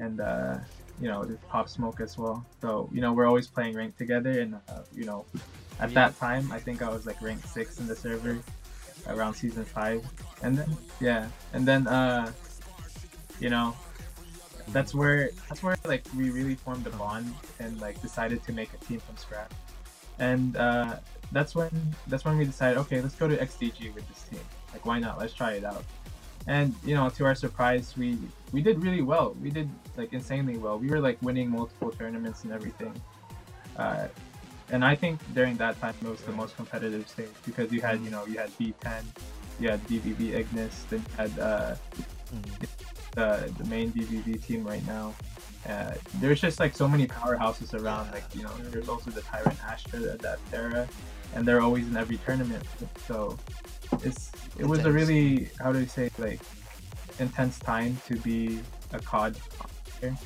and 0.00 0.20
uh, 0.20 0.58
you 1.00 1.08
know, 1.08 1.24
Pop 1.48 1.68
Smoke 1.68 2.00
as 2.00 2.18
well. 2.18 2.44
So 2.60 2.88
you 2.92 3.00
know, 3.00 3.12
we're 3.12 3.26
always 3.26 3.46
playing 3.46 3.76
ranked 3.76 3.98
together, 3.98 4.40
and 4.40 4.54
uh, 4.68 4.82
you 4.94 5.04
know, 5.04 5.24
at 5.78 5.92
that 5.94 6.18
time, 6.18 6.50
I 6.50 6.58
think 6.58 6.82
I 6.82 6.88
was 6.88 7.06
like 7.06 7.20
ranked 7.22 7.48
six 7.48 7.78
in 7.78 7.86
the 7.86 7.96
server 7.96 8.38
around 9.08 9.34
season 9.34 9.64
five, 9.64 10.04
and 10.42 10.56
then 10.58 10.76
yeah, 11.00 11.28
and 11.52 11.66
then 11.66 11.86
uh, 11.86 12.32
you 13.40 13.50
know, 13.50 13.76
that's 14.68 14.94
where 14.94 15.30
that's 15.48 15.62
where 15.62 15.76
like 15.84 16.04
we 16.16 16.30
really 16.30 16.54
formed 16.54 16.86
a 16.86 16.90
bond 16.90 17.32
and 17.60 17.80
like 17.80 18.00
decided 18.02 18.42
to 18.44 18.52
make 18.52 18.70
a 18.74 18.84
team 18.84 19.00
from 19.00 19.16
scratch. 19.16 19.50
And 20.18 20.56
uh, 20.56 20.96
that's 21.32 21.54
when 21.54 21.70
that's 22.06 22.24
when 22.24 22.38
we 22.38 22.44
decided 22.44 22.78
okay 22.78 23.00
let's 23.00 23.14
go 23.14 23.28
to 23.28 23.36
xdg 23.36 23.94
with 23.94 24.08
this 24.08 24.22
team. 24.24 24.40
Like 24.72 24.84
why 24.86 24.98
not? 24.98 25.18
Let's 25.18 25.32
try 25.32 25.52
it 25.52 25.64
out. 25.64 25.84
And 26.46 26.74
you 26.84 26.94
know 26.94 27.08
to 27.10 27.24
our 27.24 27.34
surprise 27.34 27.96
we 27.96 28.18
we 28.52 28.62
did 28.62 28.82
really 28.82 29.02
well. 29.02 29.36
We 29.42 29.50
did 29.50 29.68
like 29.96 30.12
insanely 30.12 30.56
well. 30.58 30.78
We 30.78 30.88
were 30.88 31.00
like 31.00 31.20
winning 31.22 31.50
multiple 31.50 31.90
tournaments 31.90 32.44
and 32.44 32.52
everything. 32.52 32.94
Uh, 33.76 34.08
and 34.70 34.84
i 34.84 34.94
think 34.94 35.20
during 35.34 35.56
that 35.56 35.78
time 35.80 35.94
it 36.02 36.08
was 36.08 36.20
the 36.22 36.32
most 36.32 36.56
competitive 36.56 37.08
stage 37.08 37.28
because 37.44 37.70
you 37.70 37.80
had 37.80 38.00
you 38.00 38.10
know 38.10 38.26
you 38.26 38.38
had 38.38 38.50
b10 38.58 39.04
you 39.60 39.68
had 39.68 39.80
ignis 39.90 40.84
then 40.90 41.00
you 41.00 41.16
had 41.16 41.38
uh, 41.38 41.74
the 43.16 43.52
the 43.58 43.64
main 43.64 43.90
DVV 43.90 44.44
team 44.46 44.62
right 44.64 44.86
now. 44.86 45.14
Uh, 45.68 45.94
there's 46.20 46.40
just 46.40 46.60
like 46.60 46.76
so 46.76 46.86
many 46.86 47.08
powerhouses 47.08 47.74
around. 47.74 48.12
Like 48.12 48.22
you 48.32 48.44
know, 48.44 48.54
there's 48.70 48.88
also 48.88 49.10
the 49.10 49.22
Tyrant 49.22 49.58
Astra, 49.64 49.98
the 49.98 50.12
Adaptera, 50.18 50.86
and 51.34 51.44
they're 51.46 51.60
always 51.60 51.88
in 51.88 51.96
every 51.96 52.18
tournament. 52.18 52.62
So 53.08 53.36
it's 54.04 54.30
it 54.58 54.66
was 54.66 54.84
a 54.84 54.92
really 54.92 55.48
how 55.58 55.72
do 55.72 55.80
you 55.80 55.86
say 55.86 56.10
like 56.18 56.40
intense 57.18 57.58
time 57.58 57.98
to 58.06 58.14
be 58.16 58.60
a 58.92 59.00
COD 59.00 59.34
player. 59.84 60.16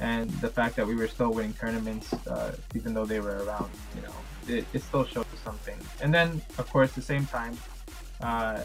And 0.00 0.30
the 0.40 0.48
fact 0.48 0.74
that 0.76 0.86
we 0.86 0.96
were 0.96 1.06
still 1.06 1.32
winning 1.32 1.52
tournaments, 1.52 2.12
uh, 2.26 2.56
even 2.74 2.94
though 2.94 3.04
they 3.04 3.20
were 3.20 3.44
around, 3.44 3.70
you 3.94 4.02
know, 4.02 4.14
it, 4.48 4.64
it 4.72 4.82
still 4.82 5.04
shows 5.04 5.26
something. 5.44 5.78
And 6.00 6.12
then, 6.12 6.42
of 6.58 6.68
course, 6.72 6.88
at 6.90 6.94
the 6.96 7.02
same 7.02 7.26
time, 7.26 7.56
uh, 8.20 8.60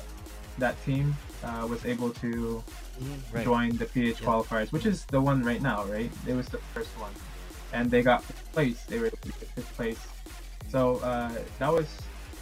that 0.58 0.84
team 0.84 1.16
uh, 1.44 1.68
was 1.70 1.86
able 1.86 2.10
to 2.26 2.64
right. 3.32 3.44
join 3.44 3.78
the 3.78 3.86
PH 3.86 4.22
Yeah. 4.22 4.28
qualifiers, 4.28 4.72
which 4.72 4.86
is 4.86 5.06
the 5.06 5.22
one 5.22 5.44
right 5.44 5.62
now, 5.62 5.86
right? 5.86 6.12
It 6.26 6.34
was 6.34 6.48
the 6.48 6.60
first 6.74 6.98
one, 6.98 7.14
and 7.72 7.90
they 7.92 8.02
got 8.02 8.26
fifth 8.26 8.54
place. 8.54 8.86
They 8.90 9.00
were 9.00 9.12
fifth 9.56 9.76
place. 9.78 10.06
So 10.68 10.98
uh, 10.98 11.34
that 11.60 11.72
was 11.72 11.90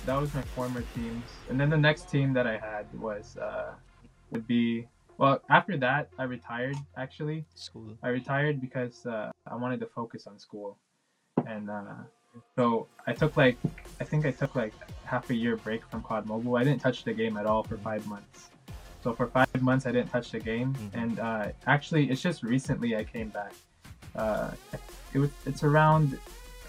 that 0.06 0.20
was 0.20 0.34
my 0.34 0.44
former 0.54 0.82
teams, 0.94 1.30
and 1.50 1.60
then 1.60 1.70
the 1.70 1.78
next 1.78 2.10
team 2.10 2.34
that 2.34 2.48
I 2.48 2.58
had 2.58 2.86
was 3.00 3.38
uh, 3.38 3.74
would 4.32 4.48
be 4.48 4.88
well. 5.18 5.42
After 5.50 5.78
that, 5.78 6.10
I 6.18 6.24
retired. 6.24 6.78
Actually, 6.98 7.46
School. 7.56 7.98
I 8.04 8.10
retired 8.10 8.62
because 8.62 9.06
uh, 9.06 9.32
I 9.48 9.56
wanted 9.56 9.80
to 9.82 9.88
focus 9.88 10.28
on 10.28 10.40
school, 10.40 10.78
and 11.46 11.70
uh, 11.70 12.04
so 12.56 12.88
I 13.08 13.14
took 13.14 13.38
like 13.38 13.58
I 14.00 14.04
think 14.04 14.26
I 14.26 14.32
took 14.32 14.56
like 14.56 14.74
half 15.04 15.30
a 15.30 15.36
year 15.36 15.56
break 15.58 15.86
from 15.90 16.02
COD 16.02 16.26
Mobile. 16.26 16.56
I 16.58 16.64
didn't 16.64 16.82
touch 16.82 17.04
the 17.04 17.14
game 17.14 17.38
at 17.38 17.46
all 17.46 17.64
for 17.64 17.78
five 17.78 18.06
months. 18.08 18.50
So 19.06 19.14
for 19.14 19.28
five 19.28 19.62
months 19.62 19.86
I 19.86 19.92
didn't 19.92 20.10
touch 20.10 20.32
the 20.32 20.40
game, 20.40 20.74
Mhm. 20.74 20.90
and 21.02 21.20
uh, 21.20 21.46
actually 21.68 22.10
it's 22.10 22.24
just 22.24 22.42
recently 22.42 22.96
I 22.98 23.04
came 23.04 23.30
back. 23.30 23.54
Uh, 24.16 24.50
it 25.14 25.20
was 25.20 25.30
it's 25.46 25.62
around 25.64 26.18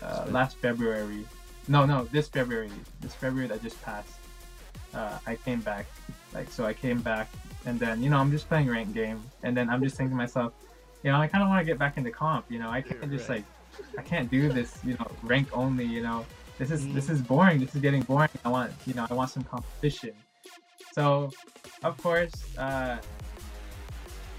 uh, 0.03 0.27
last 0.29 0.59
February. 0.59 1.25
No, 1.67 1.87
no, 1.87 2.05
this 2.13 2.29
February. 2.29 2.69
This 3.01 3.15
February 3.15 3.49
that 3.49 3.63
just 3.63 3.81
passed. 3.83 4.13
Uh, 4.93 5.17
I 5.27 5.37
came 5.47 5.61
back. 5.63 5.87
Like 6.35 6.51
so, 6.51 6.67
I 6.67 6.75
came 6.75 7.01
back, 7.01 7.27
and 7.65 7.81
then 7.81 8.03
you 8.03 8.11
know 8.11 8.19
I'm 8.19 8.31
just 8.31 8.47
playing 8.51 8.69
ranked 8.69 8.93
game, 8.93 9.19
and 9.43 9.57
then 9.57 9.71
I'm 9.71 9.83
just 9.83 9.97
thinking 9.97 10.11
to 10.15 10.21
myself, 10.27 10.53
you 11.03 11.11
know, 11.11 11.19
I 11.19 11.27
kind 11.29 11.43
of 11.43 11.49
want 11.49 11.61
to 11.63 11.65
get 11.65 11.79
back 11.79 11.97
into 11.97 12.11
comp. 12.11 12.45
You 12.51 12.59
know, 12.59 12.69
I 12.69 12.83
can't 12.83 13.11
just 13.11 13.31
Right. 13.31 13.43
like, 13.79 13.99
I 14.01 14.03
can't 14.03 14.29
do 14.31 14.53
this. 14.53 14.71
You 14.85 14.93
know, 14.99 15.09
rank 15.23 15.49
only. 15.57 15.87
You 15.87 16.03
know, 16.03 16.27
this 16.59 16.71
is 16.71 16.87
this 16.93 17.07
Mm. 17.07 17.15
is 17.15 17.21
boring. 17.23 17.61
This 17.65 17.75
is 17.75 17.81
getting 17.81 18.03
boring. 18.03 18.29
I 18.45 18.51
want 18.51 18.73
you 18.87 18.93
know 18.93 19.07
I 19.09 19.15
want 19.15 19.31
some 19.31 19.45
competition. 19.45 20.13
So, 20.97 21.31
of 21.85 22.01
course, 22.03 22.33
uh, 22.57 22.97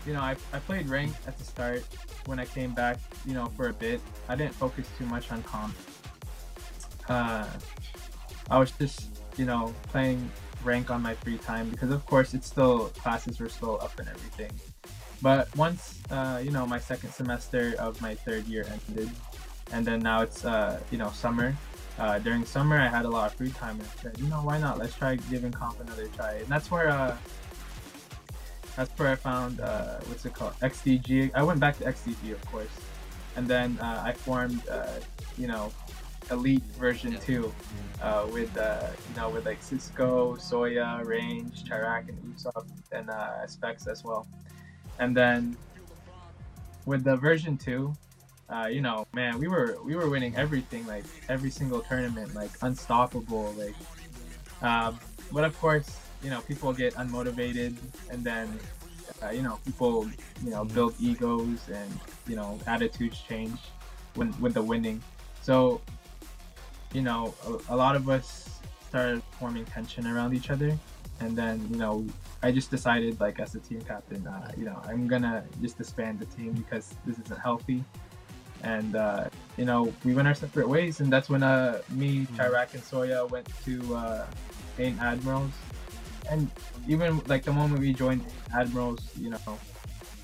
you 0.08 0.14
know 0.14 0.22
I, 0.22 0.36
I 0.52 0.58
played 0.58 0.90
rank 0.90 1.14
at 1.28 1.38
the 1.38 1.44
start 1.44 1.86
when 2.26 2.40
I 2.40 2.46
came 2.46 2.74
back. 2.74 2.98
You 3.28 3.36
know 3.36 3.46
for 3.56 3.70
a 3.70 3.74
bit. 3.74 4.02
I 4.28 4.36
didn't 4.36 4.56
focus 4.56 4.90
too 4.98 5.06
much 5.06 5.32
on 5.32 5.44
comp. 5.44 5.76
Uh, 7.08 7.46
I 8.50 8.58
was 8.58 8.72
just 8.72 9.22
you 9.38 9.46
know 9.46 9.72
playing 9.94 10.32
rank 10.64 10.90
on 10.90 11.04
my 11.04 11.14
free 11.14 11.38
time 11.38 11.70
because 11.70 11.92
of 11.92 12.04
course 12.08 12.34
it's 12.34 12.48
still 12.48 12.90
classes 12.98 13.40
were 13.40 13.50
still 13.50 13.80
up 13.80 13.94
and 14.00 14.10
everything. 14.10 14.50
But 15.22 15.56
once 15.56 16.02
uh, 16.10 16.42
you 16.44 16.50
know 16.50 16.66
my 16.66 16.80
second 16.80 17.12
semester 17.12 17.76
of 17.78 18.02
my 18.02 18.16
third 18.16 18.48
year 18.48 18.66
ended, 18.66 19.12
and 19.72 19.86
then 19.86 20.00
now 20.00 20.24
it's 20.24 20.44
uh, 20.44 20.82
you 20.90 20.98
know 20.98 21.12
summer. 21.12 21.56
Uh, 21.98 22.20
during 22.20 22.46
summer, 22.46 22.78
I 22.78 22.88
had 22.88 23.06
a 23.06 23.10
lot 23.10 23.32
of 23.32 23.38
free 23.38 23.50
time, 23.50 23.80
and 23.80 23.84
I 23.84 24.02
said, 24.02 24.20
you 24.20 24.28
know, 24.28 24.42
why 24.44 24.60
not? 24.60 24.78
Let's 24.78 24.94
try 24.94 25.16
giving 25.16 25.52
comp 25.52 25.80
another 25.80 26.08
try. 26.10 26.34
And 26.34 26.48
that's 26.48 26.70
where 26.70 26.90
uh, 26.90 27.18
that's 28.76 28.98
where 29.00 29.10
I 29.10 29.16
found 29.16 29.60
uh, 29.60 29.98
what's 30.06 30.24
it 30.26 30.34
called 30.34 30.54
XDG. 30.62 31.32
I 31.34 31.42
went 31.42 31.60
back 31.60 31.78
to 31.80 31.86
XDG, 31.86 32.32
of 32.32 32.46
course, 32.46 32.70
and 33.36 33.48
then 33.48 33.80
uh, 33.82 34.04
I 34.06 34.14
formed 34.14 34.62
uh, 34.70 35.00
you 35.38 35.48
know 35.48 35.74
Elite 36.30 36.64
version 36.78 37.18
two 37.20 37.52
uh, 38.04 38.28
with 38.32 38.56
uh, 38.56 38.88
you 39.10 39.20
know 39.20 39.30
with 39.30 39.46
like 39.46 39.64
Cisco, 39.64 40.36
Soya, 40.36 41.04
Range, 41.04 41.52
Chirac, 41.64 42.10
and 42.10 42.18
Usopp, 42.36 42.68
and 42.92 43.10
uh, 43.10 43.48
Specs 43.48 43.88
as 43.88 44.04
well. 44.04 44.28
And 45.00 45.18
then 45.18 45.58
with 46.86 47.04
the 47.04 47.16
version 47.16 47.58
two, 47.58 47.96
uh, 48.50 48.68
you 48.68 48.82
know, 48.82 49.06
man, 49.14 49.40
we 49.40 49.48
were 49.48 49.78
we 49.84 49.96
were 49.96 50.10
winning 50.10 50.36
everything, 50.36 50.86
like 50.88 51.06
every 51.30 51.50
single 51.50 51.82
tournament, 51.82 52.34
like 52.34 52.52
unstoppable, 52.62 53.54
like. 53.58 53.76
Um, 54.62 55.00
but 55.32 55.44
of 55.44 55.58
course, 55.60 56.00
you 56.24 56.30
know, 56.30 56.42
people 56.42 56.74
get 56.74 56.94
unmotivated, 56.96 57.76
and 58.10 58.24
then, 58.24 58.60
uh, 59.22 59.30
you 59.30 59.44
know, 59.44 59.60
people, 59.66 60.08
you 60.44 60.50
know, 60.50 60.64
Mhm. 60.64 60.74
build 60.74 60.96
egos, 61.00 61.68
and 61.70 62.00
you 62.28 62.36
know, 62.36 62.60
attitudes 62.68 63.20
change 63.28 63.60
when 64.16 64.34
with 64.40 64.54
the 64.54 64.62
winning. 64.62 65.02
So, 65.42 65.82
you 66.94 67.02
know, 67.02 67.34
a, 67.46 67.74
a 67.74 67.76
lot 67.76 67.96
of 67.96 68.10
us 68.10 68.60
started 68.90 69.22
forming 69.40 69.66
tension 69.66 70.08
around 70.08 70.34
each 70.34 70.50
other, 70.50 70.78
and 71.20 71.38
then, 71.38 71.68
you 71.70 71.78
know, 71.78 72.06
I 72.42 72.52
just 72.52 72.72
decided, 72.72 73.20
like, 73.20 73.40
as 73.40 73.52
the 73.52 73.60
team 73.60 73.82
captain, 73.82 74.26
uh, 74.26 74.52
you 74.58 74.66
know, 74.66 74.82
I'm 74.86 75.08
gonna 75.08 75.44
just 75.62 75.78
disband 75.78 76.20
the 76.20 76.26
team 76.26 76.54
because 76.54 76.96
this 77.06 77.20
isn't 77.20 77.40
healthy. 77.40 77.84
And 78.64 78.96
uh, 78.96 79.30
you 79.58 79.66
know, 79.66 79.94
we 80.04 80.14
went 80.14 80.28
our 80.28 80.36
separate 80.36 80.68
ways, 80.68 81.00
and 81.00 81.12
that's 81.12 81.30
when 81.30 81.44
uh, 81.44 81.82
me, 81.90 82.26
Mhm. 82.26 82.36
Chirac, 82.38 82.74
and 82.74 82.84
Soya 82.84 83.30
went 83.30 83.48
to 83.66 83.96
uh, 83.96 84.26
Admirals. 84.80 85.52
And 86.30 86.50
even 86.88 87.22
like 87.28 87.44
the 87.44 87.54
moment 87.54 87.80
we 87.80 87.94
joined 87.94 88.26
Admirals, 88.54 89.02
you 89.20 89.30
know, 89.30 89.60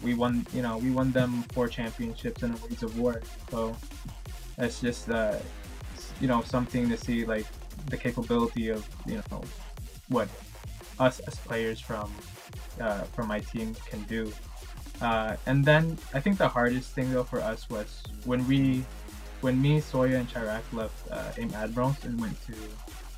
we 0.02 0.14
won. 0.14 0.46
You 0.54 0.62
know, 0.62 0.78
we 0.78 0.92
won 0.92 1.12
them 1.12 1.44
four 1.54 1.68
championships 1.68 2.44
in 2.44 2.52
a 2.54 2.58
Ways 2.68 2.84
of 2.84 2.98
War. 3.00 3.22
So 3.50 3.76
that's 4.58 4.82
just 4.82 5.10
uh, 5.10 5.38
you 6.20 6.28
know 6.28 6.42
something 6.42 6.90
to 6.90 6.98
see, 6.98 7.26
like 7.26 7.46
the 7.88 7.98
capability 7.98 8.70
of 8.70 8.88
you 9.06 9.22
know 9.32 9.42
what 10.10 10.28
us 11.00 11.20
as 11.22 11.36
players 11.36 11.80
from 11.80 12.12
uh, 12.82 13.04
from 13.16 13.28
my 13.28 13.40
team 13.40 13.76
can 13.90 14.04
do. 14.04 14.32
Uh, 15.04 15.36
and 15.48 15.66
then 15.66 15.98
I 16.14 16.22
think 16.22 16.38
the 16.38 16.48
hardest 16.48 16.92
thing 16.92 17.12
though 17.12 17.26
for 17.26 17.42
us 17.42 17.70
was 17.70 18.02
when 18.24 18.48
we, 18.48 18.86
when 19.42 19.62
me, 19.62 19.82
Soya, 19.82 20.16
and 20.20 20.30
Chirac 20.30 20.64
left 20.72 20.96
uh, 21.12 21.34
AIM 21.38 21.54
Admirals 21.54 21.98
and 22.06 22.20
went 22.20 22.38
to, 22.48 22.54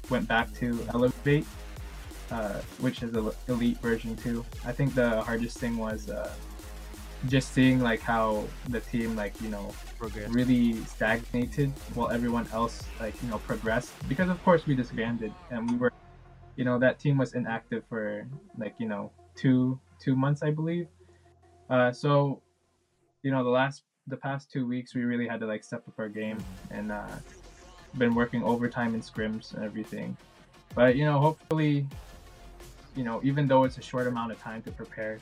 went 0.10 0.28
back 0.28 0.52
to 0.56 0.80
Elevate, 0.90 1.46
uh, 2.32 2.60
which 2.80 3.04
is 3.04 3.12
the 3.12 3.32
elite 3.48 3.78
version 3.78 4.16
two. 4.16 4.44
I 4.66 4.72
think 4.72 4.96
the 4.96 5.22
hardest 5.22 5.60
thing 5.60 5.78
was 5.78 6.10
uh, 6.10 6.34
just 7.28 7.54
seeing 7.54 7.80
like 7.80 8.00
how 8.00 8.46
the 8.70 8.80
team 8.80 9.16
like 9.16 9.40
you 9.40 9.50
know 9.50 9.72
really 10.30 10.74
stagnated 10.86 11.72
while 11.94 12.10
everyone 12.10 12.48
else 12.52 12.84
like 13.00 13.14
you 13.22 13.30
know 13.30 13.38
progressed. 13.38 13.94
Because 14.10 14.30
of 14.30 14.44
course 14.44 14.66
we 14.66 14.74
disbanded 14.74 15.32
and 15.52 15.70
we 15.70 15.78
were 15.78 15.94
you 16.56 16.66
know 16.66 16.80
that 16.80 17.00
team 17.00 17.18
was 17.18 17.36
inactive 17.36 17.84
for 17.88 18.28
like 18.58 18.74
you 18.80 18.88
know 18.88 19.12
two 19.36 19.80
two 20.00 20.16
months 20.16 20.42
i 20.44 20.50
believe 20.50 20.88
uh 21.70 21.92
so 21.92 22.42
you 23.24 23.32
know 23.32 23.44
the 23.44 23.50
last 23.50 23.84
the 24.08 24.18
past 24.18 24.52
two 24.52 24.68
weeks 24.68 24.94
we 24.94 25.04
really 25.04 25.28
had 25.28 25.40
to 25.40 25.48
like 25.48 25.64
step 25.64 25.84
up 25.88 25.94
our 25.98 26.10
game 26.10 26.38
and 26.70 26.92
uh 26.92 27.08
been 27.98 28.14
working 28.14 28.44
overtime 28.44 28.94
in 28.94 29.02
scrims 29.02 29.54
and 29.54 29.64
everything. 29.64 30.16
But 30.74 30.96
you 30.96 31.06
know 31.06 31.20
hopefully 31.20 31.88
you 32.96 33.04
know 33.04 33.20
even 33.24 33.48
though 33.48 33.64
it's 33.64 33.78
a 33.78 33.82
short 33.82 34.08
amount 34.08 34.32
of 34.32 34.40
time 34.42 34.62
to 34.64 34.72
prepare 34.72 35.20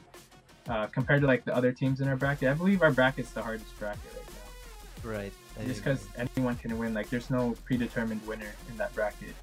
uh, 0.69 0.88
compared 0.88 1.21
to 1.21 1.27
like 1.27 1.43
the 1.43 1.56
other 1.56 1.71
teams 1.73 1.99
in 1.99 2.08
our 2.08 2.15
bracket 2.15 2.49
i 2.49 2.53
believe 2.53 2.82
our 2.82 2.91
bracket's 2.91 3.32
the 3.32 3.41
hardest 3.41 3.77
bracket 3.77 4.01
right 4.15 4.25
now. 4.29 5.12
Right. 5.12 5.34
I 5.60 5.65
just 5.65 5.84
because 5.84 6.08
anyone 6.17 6.56
can 6.56 6.77
win 6.77 6.93
like 6.93 7.10
there's 7.10 7.29
no 7.29 7.56
predetermined 7.65 8.25
winner 8.25 8.53
in 8.69 8.77
that 8.77 8.93
bracket 8.95 9.36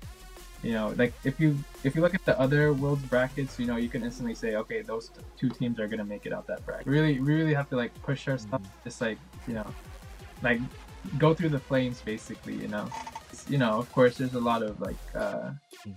you 0.62 0.72
know 0.72 0.94
like 0.98 1.12
if 1.24 1.40
you 1.40 1.56
if 1.84 1.94
you 1.94 2.02
look 2.02 2.14
at 2.14 2.24
the 2.24 2.38
other 2.38 2.72
world's 2.72 3.02
brackets 3.04 3.58
you 3.58 3.66
know 3.66 3.76
you 3.76 3.88
can 3.88 4.02
instantly 4.02 4.34
say 4.34 4.56
okay 4.56 4.82
those 4.82 5.08
t- 5.08 5.20
two 5.38 5.48
teams 5.48 5.80
are 5.80 5.88
gonna 5.88 6.04
make 6.04 6.26
it 6.26 6.32
out 6.32 6.46
that 6.46 6.64
bracket. 6.66 6.86
Really 6.86 7.18
we 7.20 7.32
really 7.34 7.54
have 7.54 7.68
to 7.70 7.76
like 7.76 7.92
push 8.02 8.28
ourselves 8.28 8.68
just 8.84 9.00
like 9.00 9.18
you 9.46 9.54
know 9.54 9.66
like 10.42 10.60
go 11.18 11.32
through 11.34 11.48
the 11.50 11.58
flames 11.58 12.00
basically 12.02 12.54
you 12.54 12.68
know. 12.68 12.88
You 13.48 13.58
know 13.58 13.78
of 13.78 13.90
course 13.92 14.18
there's 14.18 14.34
a 14.34 14.40
lot 14.40 14.62
of 14.62 14.80
like 14.80 15.00
uh 15.14 15.50
Mhm. 15.86 15.94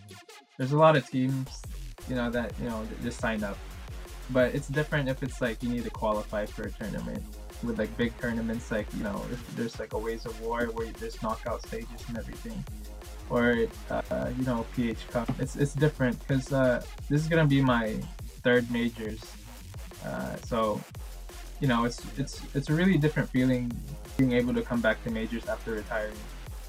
there's 0.57 0.71
a 0.71 0.77
lot 0.77 0.95
of 0.95 1.03
teams 1.09 1.61
you 2.07 2.15
know 2.15 2.29
that 2.31 2.53
you 2.61 2.69
know 2.69 2.87
just 3.01 3.19
sign 3.19 3.43
up. 3.43 3.57
But 4.29 4.55
it's 4.55 4.69
different 4.69 5.09
if 5.09 5.21
it's 5.21 5.41
like 5.41 5.61
you 5.61 5.67
need 5.69 5.83
to 5.83 5.89
qualify 5.89 6.45
for 6.45 6.63
a 6.63 6.71
tournament. 6.71 7.21
With 7.63 7.77
like 7.79 7.95
big 7.97 8.11
tournaments 8.19 8.71
like 8.71 8.87
you 8.97 9.03
know 9.03 9.23
if 9.31 9.39
there's 9.55 9.79
like 9.79 9.91
a 9.93 9.97
ways 9.97 10.25
of 10.25 10.39
war 10.41 10.65
where 10.73 10.87
there's 10.99 11.21
knockout 11.21 11.65
stages 11.67 12.01
and 12.07 12.17
everything 12.17 12.63
or 13.29 13.67
uh, 13.89 14.29
you 14.37 14.43
know 14.45 14.65
ph 14.75 15.07
cup 15.09 15.29
it's 15.39 15.55
it's 15.55 15.73
different 15.73 16.17
because 16.19 16.51
uh, 16.51 16.81
this 17.09 17.21
is 17.21 17.27
gonna 17.27 17.45
be 17.45 17.61
my 17.61 17.95
third 18.43 18.69
majors 18.71 19.21
uh, 20.05 20.35
so 20.43 20.81
you 21.59 21.67
know 21.67 21.85
it's 21.85 22.01
it's 22.17 22.41
it's 22.53 22.69
a 22.69 22.73
really 22.73 22.97
different 22.97 23.29
feeling 23.29 23.71
being 24.17 24.33
able 24.33 24.53
to 24.53 24.61
come 24.61 24.81
back 24.81 25.01
to 25.03 25.09
majors 25.09 25.47
after 25.47 25.71
retiring 25.71 26.17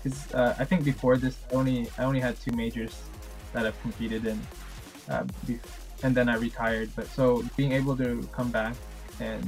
because 0.02 0.32
uh, 0.32 0.54
i 0.58 0.64
think 0.64 0.84
before 0.84 1.16
this 1.16 1.36
i 1.50 1.54
only 1.54 1.88
i 1.98 2.04
only 2.04 2.20
had 2.20 2.38
two 2.40 2.52
majors 2.52 3.02
that 3.52 3.66
i've 3.66 3.80
competed 3.82 4.26
in 4.26 4.40
uh, 5.08 5.24
and 6.02 6.14
then 6.14 6.28
i 6.28 6.36
retired 6.36 6.90
but 6.96 7.06
so 7.08 7.44
being 7.56 7.72
able 7.72 7.96
to 7.96 8.26
come 8.32 8.50
back 8.50 8.74
and 9.20 9.44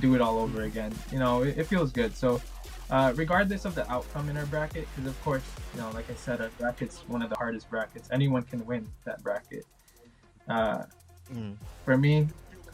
do 0.00 0.14
it 0.14 0.20
all 0.20 0.38
over 0.38 0.62
again. 0.62 0.92
You 1.12 1.18
know, 1.18 1.42
it, 1.42 1.58
it 1.58 1.66
feels 1.66 1.92
good. 1.92 2.16
So, 2.16 2.40
uh, 2.90 3.12
regardless 3.16 3.64
of 3.64 3.74
the 3.74 3.90
outcome 3.90 4.28
in 4.28 4.36
our 4.36 4.46
bracket, 4.46 4.86
because 4.94 5.10
of 5.10 5.20
course, 5.22 5.42
you 5.74 5.80
know, 5.80 5.90
like 5.92 6.10
I 6.10 6.14
said, 6.14 6.40
our 6.40 6.48
bracket's 6.58 7.00
one 7.08 7.22
of 7.22 7.30
the 7.30 7.36
hardest 7.36 7.70
brackets. 7.70 8.08
Anyone 8.12 8.42
can 8.42 8.64
win 8.66 8.86
that 9.04 9.22
bracket. 9.22 9.66
Uh, 10.48 10.84
Mm. 11.32 11.54
for 11.84 11.96
me, 11.96 12.26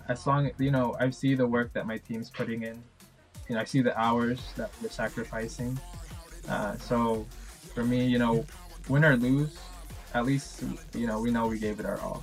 as 0.09 0.27
long 0.27 0.51
you 0.59 0.71
know, 0.71 0.97
I 0.99 1.11
see 1.11 1.35
the 1.35 1.47
work 1.47 1.75
that 1.75 1.87
my 1.87 1.99
team's 1.99 2.31
putting 2.31 2.63
in. 2.63 2.83
You 3.51 3.55
know, 3.55 3.61
I 3.61 3.65
see 3.65 3.83
the 3.83 3.93
hours 4.01 4.41
that 4.57 4.71
we're 4.81 4.89
sacrificing. 4.89 5.79
Uh, 6.49 6.77
so, 6.79 7.27
for 7.75 7.85
me, 7.85 8.07
you 8.07 8.19
know, 8.19 8.47
win 8.89 9.05
or 9.05 9.15
lose, 9.19 9.59
at 10.15 10.25
least 10.25 10.65
you 10.95 11.07
know 11.07 11.21
we 11.21 11.31
know 11.31 11.49
we 11.49 11.59
gave 11.59 11.81
it 11.81 11.85
our 11.85 12.01
all. 12.01 12.23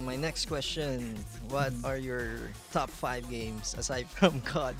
My 0.00 0.14
next 0.14 0.46
question: 0.46 1.16
What 1.48 1.72
are 1.82 1.96
your 1.96 2.38
top 2.70 2.90
five 2.90 3.28
games 3.28 3.74
aside 3.76 4.06
from 4.08 4.40
COD? 4.46 4.76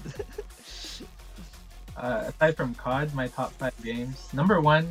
Uh, 1.97 2.31
aside 2.31 2.57
from 2.57 2.75
COD, 2.75 3.15
my 3.15 3.29
top 3.29 3.53
five 3.53 3.75
games. 3.83 4.29
Number 4.33 4.61
one 4.61 4.89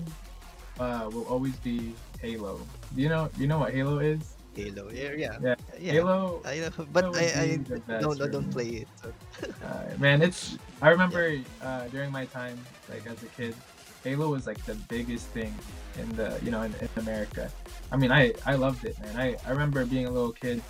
uh, 0.80 1.10
will 1.12 1.26
always 1.28 1.56
be 1.58 1.94
Halo. 2.22 2.60
Do 2.96 3.02
you 3.02 3.10
know? 3.10 3.30
You 3.38 3.48
know 3.48 3.60
what 3.60 3.74
Halo 3.74 4.00
is? 4.00 4.36
Halo. 4.56 4.90
Yeah, 4.94 5.12
yeah. 5.18 5.38
Yeah. 5.42 5.56
yeah. 5.80 5.92
Halo. 5.94 6.42
I 6.46 6.60
know, 6.60 6.70
but 6.92 7.10
would 7.10 7.18
I, 7.18 7.26
I 7.26 7.48
the 7.58 7.80
best 7.82 8.02
don't 8.02 8.18
for 8.18 8.30
don't 8.30 8.48
me. 8.48 8.54
play 8.54 8.70
it. 8.84 8.88
So. 9.02 9.12
Uh, 9.64 9.96
man, 9.98 10.22
it's. 10.22 10.58
I 10.82 10.90
remember 10.90 11.40
uh, 11.62 11.88
during 11.88 12.12
my 12.12 12.26
time, 12.26 12.60
like 12.90 13.06
as 13.08 13.22
a 13.24 13.28
kid, 13.28 13.56
Halo 14.04 14.30
was 14.30 14.46
like 14.46 14.64
the 14.66 14.76
biggest 14.88 15.28
thing 15.28 15.54
in 15.98 16.08
the 16.16 16.40
you 16.44 16.52
know 16.52 16.62
in, 16.62 16.74
in 16.76 16.90
America. 16.98 17.52
I 17.92 17.98
mean, 17.98 18.12
I 18.12 18.34
I 18.46 18.56
loved 18.56 18.86
it, 18.86 19.00
man. 19.02 19.16
I 19.18 19.36
I 19.46 19.52
remember 19.52 19.86
being 19.86 20.06
a 20.06 20.12
little 20.12 20.32
kid. 20.32 20.62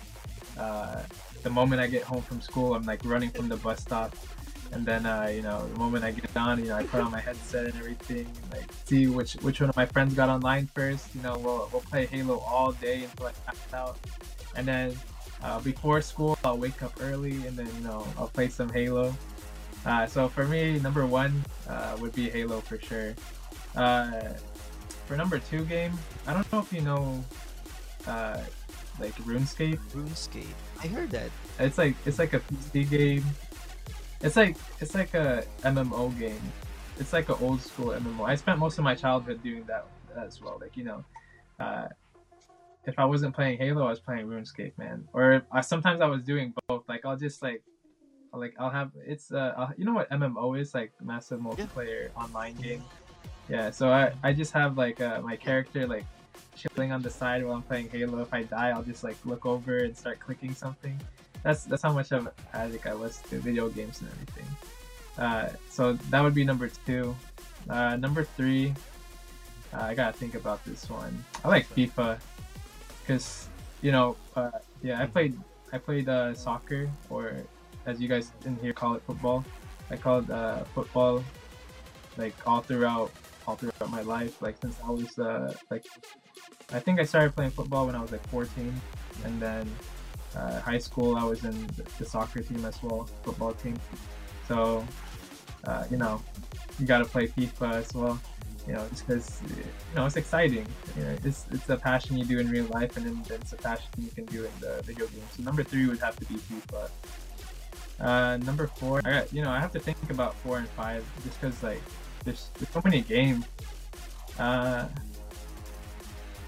Uh, 0.58 1.02
the 1.42 1.50
moment 1.50 1.80
I 1.80 1.86
get 1.86 2.02
home 2.02 2.22
from 2.22 2.40
school, 2.40 2.74
I'm 2.74 2.84
like 2.84 3.04
running 3.04 3.30
from 3.30 3.48
the 3.48 3.56
bus 3.58 3.80
stop, 3.80 4.16
and 4.72 4.84
then 4.84 5.06
uh, 5.06 5.30
you 5.32 5.42
know 5.42 5.66
the 5.68 5.78
moment 5.78 6.04
I 6.04 6.10
get 6.10 6.36
on, 6.36 6.58
you 6.58 6.66
know 6.66 6.76
I 6.76 6.84
put 6.84 7.00
on 7.00 7.10
my 7.10 7.20
headset 7.20 7.66
and 7.66 7.74
everything, 7.76 8.26
and 8.26 8.52
like 8.52 8.70
see 8.84 9.06
which 9.06 9.34
which 9.42 9.60
one 9.60 9.70
of 9.70 9.76
my 9.76 9.86
friends 9.86 10.14
got 10.14 10.28
online 10.28 10.66
first. 10.74 11.14
You 11.14 11.22
know, 11.22 11.38
we'll 11.38 11.68
we'll 11.72 11.82
play 11.82 12.06
Halo 12.06 12.38
all 12.38 12.72
day 12.72 13.04
until 13.04 13.26
I 13.26 13.32
pass 13.46 13.72
out, 13.72 13.98
and 14.56 14.66
then 14.66 14.96
uh, 15.42 15.60
before 15.60 16.00
school, 16.00 16.38
I'll 16.42 16.56
wake 16.58 16.82
up 16.82 16.92
early 17.00 17.46
and 17.46 17.56
then 17.56 17.68
you 17.76 17.84
know 17.84 18.06
I'll 18.16 18.28
play 18.28 18.48
some 18.48 18.70
Halo. 18.70 19.14
Uh, 19.84 20.06
so 20.06 20.28
for 20.28 20.46
me, 20.46 20.78
number 20.80 21.04
one 21.06 21.44
uh, 21.68 21.96
would 22.00 22.14
be 22.14 22.30
Halo 22.30 22.60
for 22.60 22.78
sure. 22.78 23.14
Uh, 23.76 24.32
for 25.06 25.16
number 25.16 25.38
two 25.38 25.64
game, 25.66 25.92
I 26.26 26.32
don't 26.32 26.50
know 26.50 26.60
if 26.60 26.72
you 26.72 26.80
know, 26.80 27.22
uh, 28.06 28.40
like 28.98 29.14
RuneScape. 29.16 29.78
RuneScape. 29.92 30.46
I 30.82 30.86
heard 30.86 31.10
that. 31.10 31.30
It's 31.58 31.76
like 31.76 31.94
it's 32.06 32.18
like 32.18 32.32
a 32.32 32.40
PC 32.40 32.88
game. 32.88 33.24
It's 34.20 34.36
like 34.36 34.56
it's 34.80 34.94
like 34.94 35.14
a 35.14 35.44
MMO 35.62 36.18
game. 36.18 36.40
It's 36.98 37.12
like 37.12 37.28
an 37.28 37.36
old 37.40 37.60
school 37.60 37.88
MMO. 37.88 38.24
I 38.24 38.34
spent 38.36 38.58
most 38.58 38.78
of 38.78 38.84
my 38.84 38.94
childhood 38.94 39.42
doing 39.42 39.64
that 39.66 39.86
as 40.16 40.40
well. 40.40 40.58
Like 40.60 40.76
you 40.76 40.84
know, 40.84 41.04
uh, 41.60 41.88
if 42.86 42.98
I 42.98 43.04
wasn't 43.04 43.34
playing 43.34 43.58
Halo, 43.58 43.86
I 43.86 43.90
was 43.90 44.00
playing 44.00 44.26
RuneScape, 44.26 44.76
man. 44.78 45.08
Or 45.12 45.42
I, 45.50 45.60
sometimes 45.60 46.00
I 46.00 46.06
was 46.06 46.22
doing 46.22 46.52
both. 46.68 46.84
Like 46.88 47.04
I'll 47.04 47.16
just 47.16 47.42
like, 47.42 47.62
like 48.32 48.54
I'll 48.58 48.70
have 48.70 48.90
it's 49.06 49.32
uh 49.32 49.54
I'll, 49.56 49.72
you 49.76 49.84
know 49.84 49.94
what 49.94 50.10
MMO 50.10 50.58
is 50.58 50.74
like 50.74 50.92
massive 51.02 51.40
multiplayer 51.40 52.10
online 52.16 52.54
game. 52.56 52.82
Yeah, 53.48 53.70
so 53.70 53.92
I 53.92 54.12
I 54.22 54.32
just 54.32 54.52
have 54.52 54.78
like 54.78 55.00
uh, 55.00 55.20
my 55.20 55.36
character 55.36 55.86
like 55.86 56.04
chilling 56.56 56.92
on 56.92 57.02
the 57.02 57.10
side 57.10 57.44
while 57.44 57.56
I'm 57.56 57.62
playing 57.62 57.88
Halo. 57.90 58.20
If 58.20 58.32
I 58.32 58.42
die, 58.42 58.70
I'll 58.70 58.82
just 58.82 59.04
like 59.04 59.16
look 59.24 59.46
over 59.46 59.78
and 59.78 59.96
start 59.96 60.20
clicking 60.20 60.54
something. 60.54 60.98
That's 61.44 61.64
that's 61.64 61.82
how 61.82 61.92
much 61.92 62.10
of 62.10 62.26
an 62.26 62.32
addict 62.52 62.86
I 62.86 62.94
was 62.94 63.20
to 63.30 63.38
video 63.38 63.68
games 63.68 64.00
and 64.00 64.10
everything. 64.10 64.48
Uh, 65.16 65.48
so 65.70 65.92
that 66.10 66.20
would 66.22 66.34
be 66.34 66.42
number 66.42 66.68
two. 66.84 67.14
Uh, 67.68 67.96
number 67.96 68.24
three, 68.24 68.74
uh, 69.72 69.82
I 69.82 69.94
gotta 69.94 70.16
think 70.16 70.34
about 70.34 70.64
this 70.64 70.90
one. 70.90 71.24
I 71.44 71.48
like 71.48 71.68
FIFA 71.76 72.18
because 73.00 73.48
you 73.82 73.92
know, 73.92 74.16
uh, 74.34 74.58
yeah, 74.82 75.00
I 75.00 75.06
played 75.06 75.38
I 75.72 75.78
played 75.78 76.08
uh, 76.08 76.34
soccer 76.34 76.90
or 77.10 77.36
as 77.86 78.00
you 78.00 78.08
guys 78.08 78.32
in 78.46 78.56
here 78.56 78.72
call 78.72 78.94
it 78.94 79.02
football. 79.06 79.44
I 79.90 79.96
called 79.96 80.30
uh, 80.30 80.64
football 80.74 81.22
like 82.16 82.34
all 82.46 82.60
throughout 82.60 83.12
all 83.46 83.56
throughout 83.56 83.90
my 83.90 84.02
life. 84.02 84.40
Like 84.40 84.56
since 84.60 84.76
I 84.82 84.90
was 84.90 85.18
uh, 85.18 85.52
like 85.70 85.84
I 86.72 86.80
think 86.80 87.00
I 87.00 87.04
started 87.04 87.34
playing 87.36 87.50
football 87.52 87.86
when 87.86 87.94
I 87.94 88.00
was 88.00 88.10
like 88.10 88.26
14, 88.28 88.72
and 89.24 89.40
then 89.40 89.68
uh, 90.36 90.60
high 90.60 90.78
school 90.78 91.16
I 91.16 91.24
was 91.24 91.44
in 91.44 91.66
the, 91.98 92.04
soccer 92.04 92.40
team 92.40 92.64
as 92.64 92.82
well, 92.82 93.08
football 93.22 93.52
team. 93.52 93.78
So 94.48 94.84
uh, 95.66 95.84
you 95.90 95.96
know, 95.96 96.22
you 96.78 96.86
gotta 96.86 97.04
play 97.04 97.28
FIFA 97.28 97.74
as 97.74 97.94
well. 97.94 98.20
You 98.66 98.72
know, 98.74 98.86
just 98.88 99.06
because 99.06 99.42
you 99.42 99.96
know 99.96 100.06
it's 100.06 100.16
exciting. 100.16 100.66
You 100.96 101.04
know, 101.04 101.16
it's 101.24 101.46
it's 101.52 101.68
a 101.68 101.76
passion 101.76 102.16
you 102.16 102.24
do 102.24 102.38
in 102.38 102.50
real 102.50 102.64
life, 102.66 102.96
and 102.96 103.06
then 103.06 103.22
it's 103.30 103.52
a 103.52 103.56
passion 103.56 103.88
you 103.98 104.10
can 104.10 104.24
do 104.26 104.44
in 104.44 104.50
the 104.60 104.82
video 104.84 105.06
game. 105.06 105.22
So 105.36 105.42
number 105.42 105.62
three 105.62 105.86
would 105.86 106.00
have 106.00 106.16
to 106.16 106.24
be 106.24 106.34
FIFA. 106.34 106.90
Uh, 108.00 108.36
number 108.38 108.66
four, 108.66 109.00
I 109.04 109.10
got 109.10 109.32
you 109.32 109.42
know 109.42 109.50
I 109.50 109.60
have 109.60 109.72
to 109.72 109.78
think 109.78 109.98
about 110.10 110.34
four 110.36 110.58
and 110.58 110.68
five 110.70 111.04
just 111.22 111.40
because 111.40 111.62
like 111.62 111.82
there's, 112.24 112.48
there's 112.54 112.70
so 112.70 112.80
many 112.84 113.02
games. 113.02 113.44
Uh, 114.38 114.88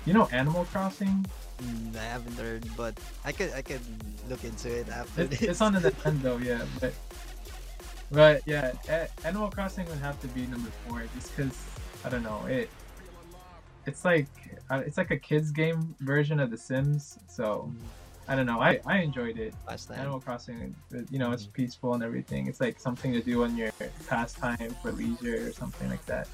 you 0.06 0.12
know 0.12 0.26
Animal 0.32 0.64
Crossing? 0.66 1.24
Mm, 1.62 1.96
I 1.96 2.04
haven't 2.04 2.36
heard, 2.38 2.64
but 2.76 2.98
I 3.24 3.32
could 3.32 3.52
I 3.54 3.62
could 3.62 3.80
look 4.28 4.44
into 4.44 4.68
it 4.70 4.88
after 4.88 5.22
It's, 5.22 5.30
this. 5.40 5.42
it's 5.42 5.60
on 5.60 5.72
the 5.72 5.80
Nintendo, 5.90 6.42
yeah, 6.44 6.64
but 6.80 6.92
but 8.10 8.42
yeah, 8.46 8.72
A- 8.88 9.08
Animal 9.26 9.50
Crossing 9.50 9.86
would 9.88 9.98
have 9.98 10.20
to 10.20 10.28
be 10.28 10.46
number 10.46 10.70
four 10.86 11.02
just 11.14 11.34
because 11.34 11.56
I 12.04 12.08
don't 12.10 12.22
know 12.22 12.44
it. 12.46 12.68
It's 13.86 14.04
like 14.04 14.26
uh, 14.70 14.82
it's 14.86 14.96
like 14.98 15.10
a 15.10 15.16
kids 15.16 15.50
game 15.50 15.94
version 16.00 16.40
of 16.40 16.50
The 16.50 16.56
Sims, 16.58 17.18
so 17.28 17.72
I 18.28 18.34
don't 18.36 18.46
know. 18.46 18.60
I 18.60 18.80
I 18.84 18.98
enjoyed 18.98 19.38
it. 19.38 19.54
Animal 19.94 20.20
Crossing, 20.20 20.74
you 21.10 21.18
know, 21.18 21.32
it's 21.32 21.46
peaceful 21.46 21.94
and 21.94 22.02
everything. 22.02 22.48
It's 22.48 22.60
like 22.60 22.78
something 22.80 23.12
to 23.12 23.22
do 23.22 23.44
on 23.44 23.56
your 23.56 23.70
pastime 24.08 24.74
for 24.82 24.92
leisure 24.92 25.48
or 25.48 25.52
something 25.52 25.88
like 25.88 26.04
that. 26.06 26.28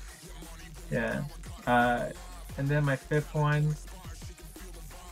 Yeah. 0.91 1.25
Uh, 1.67 2.09
and 2.59 2.69
then 2.69 2.85
my 2.85 2.97
fifth 2.97 3.35
one, 3.35 3.75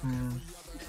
hmm, 0.01 0.37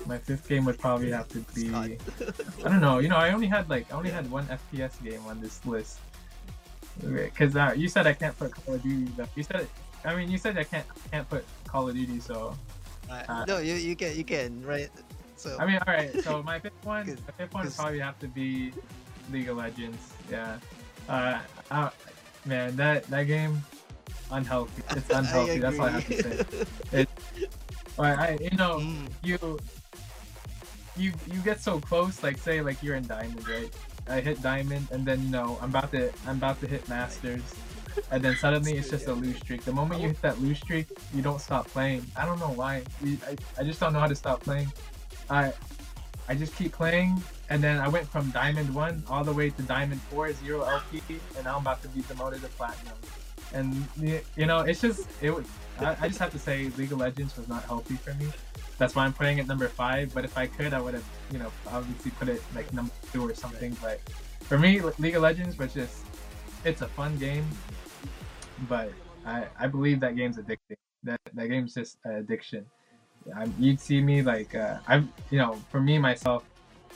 my 0.05 0.17
fifth 0.17 0.47
game 0.47 0.65
would 0.65 0.79
probably 0.79 1.11
have 1.11 1.27
to 1.29 1.39
be. 1.53 1.73
I 2.65 2.69
don't 2.69 2.81
know. 2.81 2.99
You 2.99 3.09
know, 3.09 3.17
I 3.17 3.31
only 3.31 3.47
had 3.47 3.69
like 3.69 3.91
I 3.91 3.97
only 3.97 4.09
had 4.09 4.29
one 4.31 4.47
FPS 4.47 5.01
game 5.03 5.21
on 5.27 5.41
this 5.41 5.65
list. 5.65 5.99
Because 7.01 7.55
uh, 7.55 7.73
you 7.75 7.87
said 7.87 8.05
I 8.05 8.13
can't 8.13 8.37
put 8.37 8.51
Call 8.51 8.75
of 8.75 8.83
Duty. 8.83 9.11
But 9.15 9.29
you 9.35 9.43
said, 9.43 9.67
I 10.03 10.15
mean, 10.15 10.29
you 10.29 10.37
said 10.37 10.57
I 10.57 10.63
can't 10.63 10.85
can't 11.11 11.29
put 11.29 11.45
Call 11.65 11.87
of 11.89 11.95
Duty. 11.95 12.19
So 12.19 12.55
Uh, 13.09 13.45
no, 13.47 13.57
you 13.59 13.75
you 13.75 13.95
can 13.95 14.15
you 14.15 14.23
can 14.23 14.63
right. 14.63 14.89
So 15.35 15.57
I 15.59 15.65
mean, 15.65 15.79
all 15.87 15.93
right. 15.93 16.11
So 16.23 16.43
my 16.51 16.59
fifth 16.59 16.83
one, 16.85 17.07
my 17.07 17.33
fifth 17.37 17.53
one 17.53 17.65
would 17.65 17.75
probably 17.75 17.99
have 17.99 18.19
to 18.19 18.27
be 18.27 18.71
League 19.31 19.49
of 19.49 19.57
Legends. 19.57 20.13
Yeah. 20.29 20.57
Uh, 21.09 21.39
uh, 21.71 21.89
man, 22.45 22.75
that 22.75 23.03
that 23.07 23.23
game, 23.23 23.61
unhealthy. 24.31 24.83
It's 24.95 25.09
unhealthy. 25.13 25.59
That's 25.59 25.79
all 25.79 25.85
I 25.85 25.89
have 25.91 26.07
to 26.07 26.23
say. 26.23 26.65
say. 26.91 27.07
Right, 27.97 28.17
I, 28.17 28.37
you 28.41 28.57
know, 28.57 28.77
Mm, 28.79 29.07
you 29.23 29.37
you 30.97 31.13
you 31.27 31.39
get 31.41 31.59
so 31.61 31.79
close. 31.79 32.23
Like 32.23 32.37
say, 32.37 32.61
like 32.61 32.81
you're 32.83 32.95
in 32.95 33.05
Diamond, 33.07 33.47
right? 33.47 33.69
I 34.07 34.19
hit 34.21 34.41
Diamond, 34.41 34.87
and 34.91 35.05
then 35.05 35.21
you 35.23 35.29
know 35.29 35.57
I'm 35.61 35.69
about 35.69 35.91
to 35.91 36.11
I'm 36.27 36.37
about 36.37 36.59
to 36.61 36.67
hit 36.67 36.87
Masters, 36.89 37.43
and 38.11 38.23
then 38.23 38.35
suddenly 38.35 38.77
it's 38.77 38.89
just 38.89 39.07
a 39.07 39.13
lose 39.13 39.37
streak. 39.37 39.63
The 39.63 39.71
moment 39.71 40.01
you 40.01 40.07
hit 40.09 40.21
that 40.21 40.41
lose 40.41 40.57
streak, 40.57 40.87
you 41.13 41.21
don't 41.21 41.39
stop 41.41 41.67
playing. 41.67 42.05
I 42.15 42.25
don't 42.25 42.39
know 42.39 42.51
why. 42.51 42.83
I, 43.03 43.35
I 43.59 43.63
just 43.63 43.79
don't 43.79 43.93
know 43.93 43.99
how 43.99 44.07
to 44.07 44.15
stop 44.15 44.41
playing. 44.41 44.71
I 45.29 45.53
I 46.27 46.35
just 46.35 46.55
keep 46.55 46.71
playing, 46.73 47.21
and 47.49 47.63
then 47.63 47.79
I 47.79 47.87
went 47.87 48.07
from 48.07 48.29
Diamond 48.31 48.73
One 48.73 49.03
all 49.09 49.23
the 49.23 49.33
way 49.33 49.49
to 49.49 49.61
Diamond 49.63 50.01
Four, 50.03 50.31
zero 50.33 50.63
LP, 50.63 51.01
and 51.35 51.43
now 51.45 51.55
I'm 51.55 51.61
about 51.61 51.81
to 51.83 51.89
be 51.89 52.01
demoted 52.01 52.41
to 52.41 52.47
Platinum. 52.49 52.95
And 53.53 53.85
you 54.37 54.45
know, 54.45 54.61
it's 54.61 54.79
just 54.81 55.07
it. 55.21 55.31
Was, 55.31 55.45
I, 55.79 55.95
I 56.01 56.07
just 56.07 56.19
have 56.19 56.31
to 56.31 56.39
say, 56.39 56.71
League 56.77 56.91
of 56.91 56.99
Legends 56.99 57.35
was 57.35 57.47
not 57.47 57.63
healthy 57.63 57.95
for 57.95 58.13
me. 58.13 58.27
That's 58.77 58.95
why 58.95 59.05
I'm 59.05 59.13
putting 59.13 59.39
it 59.39 59.47
number 59.47 59.67
five. 59.67 60.13
But 60.13 60.25
if 60.25 60.37
I 60.37 60.47
could, 60.47 60.73
I 60.73 60.81
would 60.81 60.93
have, 60.93 61.05
you 61.31 61.39
know, 61.39 61.51
obviously 61.67 62.11
put 62.11 62.29
it 62.29 62.41
like 62.55 62.71
number 62.73 62.93
two 63.11 63.27
or 63.27 63.33
something. 63.35 63.75
But 63.81 63.99
for 64.41 64.57
me, 64.57 64.81
League 64.99 65.15
of 65.15 65.21
Legends 65.21 65.57
was 65.57 65.73
just, 65.73 66.03
it's 66.63 66.81
a 66.81 66.87
fun 66.87 67.17
game. 67.17 67.45
But 68.69 68.91
I, 69.25 69.45
I 69.59 69.67
believe 69.67 69.99
that 69.99 70.15
game's 70.15 70.37
addicting. 70.37 70.77
That 71.03 71.19
that 71.33 71.47
game's 71.47 71.73
just 71.73 71.97
addiction. 72.05 72.65
I 73.35 73.47
you'd 73.59 73.79
see 73.79 74.01
me 74.01 74.21
like 74.21 74.55
uh, 74.55 74.77
I've, 74.87 75.07
you 75.29 75.37
know, 75.37 75.55
for 75.69 75.79
me 75.79 75.97
myself, 75.99 76.43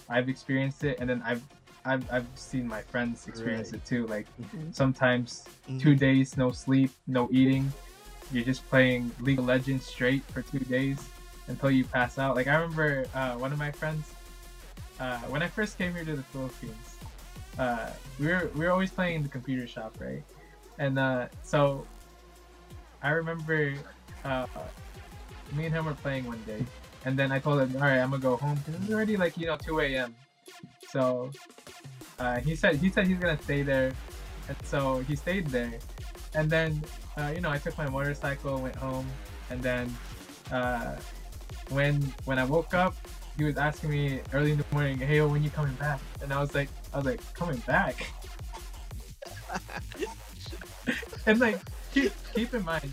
I've 0.10 0.30
experienced 0.30 0.84
it, 0.84 0.98
and 1.00 1.10
then 1.10 1.22
I've, 1.26 1.44
I've, 1.86 2.06
I've 2.12 2.28
seen 2.36 2.68
my 2.68 2.82
friends 2.82 3.28
experience 3.28 3.72
Right. 3.72 3.82
it 3.82 3.86
too. 3.86 4.08
Like 4.08 4.28
mhm, 4.42 4.74
sometimes 4.74 5.46
mhm. 5.70 5.80
two 5.82 5.96
days 5.96 6.38
no 6.38 6.52
sleep 6.52 6.92
no 7.08 7.30
eating 7.32 7.72
you're 8.32 8.44
just 8.44 8.68
playing 8.70 9.12
league 9.20 9.38
of 9.38 9.46
legends 9.46 9.86
straight 9.86 10.24
for 10.24 10.42
two 10.42 10.60
days 10.60 11.00
until 11.48 11.70
you 11.70 11.84
pass 11.86 12.18
out 12.18 12.36
like 12.36 12.48
i 12.48 12.56
remember 12.56 13.06
uh, 13.14 13.34
one 13.34 13.52
of 13.54 13.60
my 13.60 13.72
friends 13.72 14.16
uh, 15.00 15.20
when 15.28 15.42
I 15.44 15.48
first 15.48 15.78
came 15.78 15.94
here 15.94 16.06
to 16.06 16.16
the 16.16 16.24
Philippines, 16.24 16.96
uh, 17.58 17.90
we 18.20 18.28
were 18.28 18.50
we 18.56 18.66
were 18.66 18.72
always 18.72 18.92
playing 18.92 19.16
in 19.18 19.24
the 19.24 19.30
computer 19.30 19.68
shop, 19.68 19.96
right? 20.00 20.24
And 20.78 20.98
uh, 20.98 21.28
so 21.44 21.86
I 23.02 23.10
remember 23.10 23.74
uh, 24.24 24.48
me 25.54 25.66
and 25.66 25.74
him 25.74 25.86
were 25.86 25.94
playing 25.94 26.26
one 26.26 26.42
day, 26.46 26.66
and 27.06 27.18
then 27.18 27.32
I 27.32 27.40
told 27.40 27.62
him, 27.62 27.76
"All 27.76 27.82
right, 27.82 28.00
I'm 28.00 28.12
gonna 28.12 28.22
go 28.22 28.38
home 28.38 28.56
because 28.56 28.82
it's 28.82 28.92
already 28.92 29.18
like 29.18 29.38
you 29.38 29.48
know 29.48 29.58
2 29.58 29.80
a.m." 29.82 30.16
So 30.90 31.32
uh, 32.20 32.40
he 32.40 32.56
said 32.56 32.76
he 32.78 32.90
said 32.90 33.08
he's 33.08 33.20
gonna 33.20 33.42
stay 33.42 33.62
there, 33.62 33.92
and 34.48 34.58
so 34.64 35.00
he 35.00 35.16
stayed 35.16 35.48
there. 35.48 35.74
And 36.34 36.50
then 36.50 36.84
uh, 37.18 37.32
you 37.34 37.42
know 37.42 37.50
I 37.50 37.58
took 37.58 37.78
my 37.78 37.90
motorcycle, 37.90 38.62
went 38.62 38.76
home, 38.76 39.08
and 39.50 39.62
then 39.62 39.96
uh, 40.52 40.96
when 41.70 42.02
when 42.26 42.40
I 42.40 42.46
woke 42.46 42.74
up, 42.74 42.96
he 43.38 43.44
was 43.44 43.58
asking 43.58 43.90
me 43.90 44.22
early 44.34 44.52
in 44.52 44.58
the 44.58 44.66
morning, 44.72 44.98
"Hey, 44.98 45.22
when 45.22 45.44
you 45.44 45.50
coming 45.50 45.76
back?" 45.76 46.00
And 46.22 46.34
I 46.34 46.40
was 46.40 46.54
like, 46.54 46.70
I 46.94 46.98
was 46.98 47.06
like, 47.06 47.22
"Coming 47.34 47.58
back." 47.68 48.12
and 51.26 51.40
like 51.40 51.60
keep 51.94 52.12
keep 52.34 52.54
in 52.54 52.64
mind, 52.64 52.92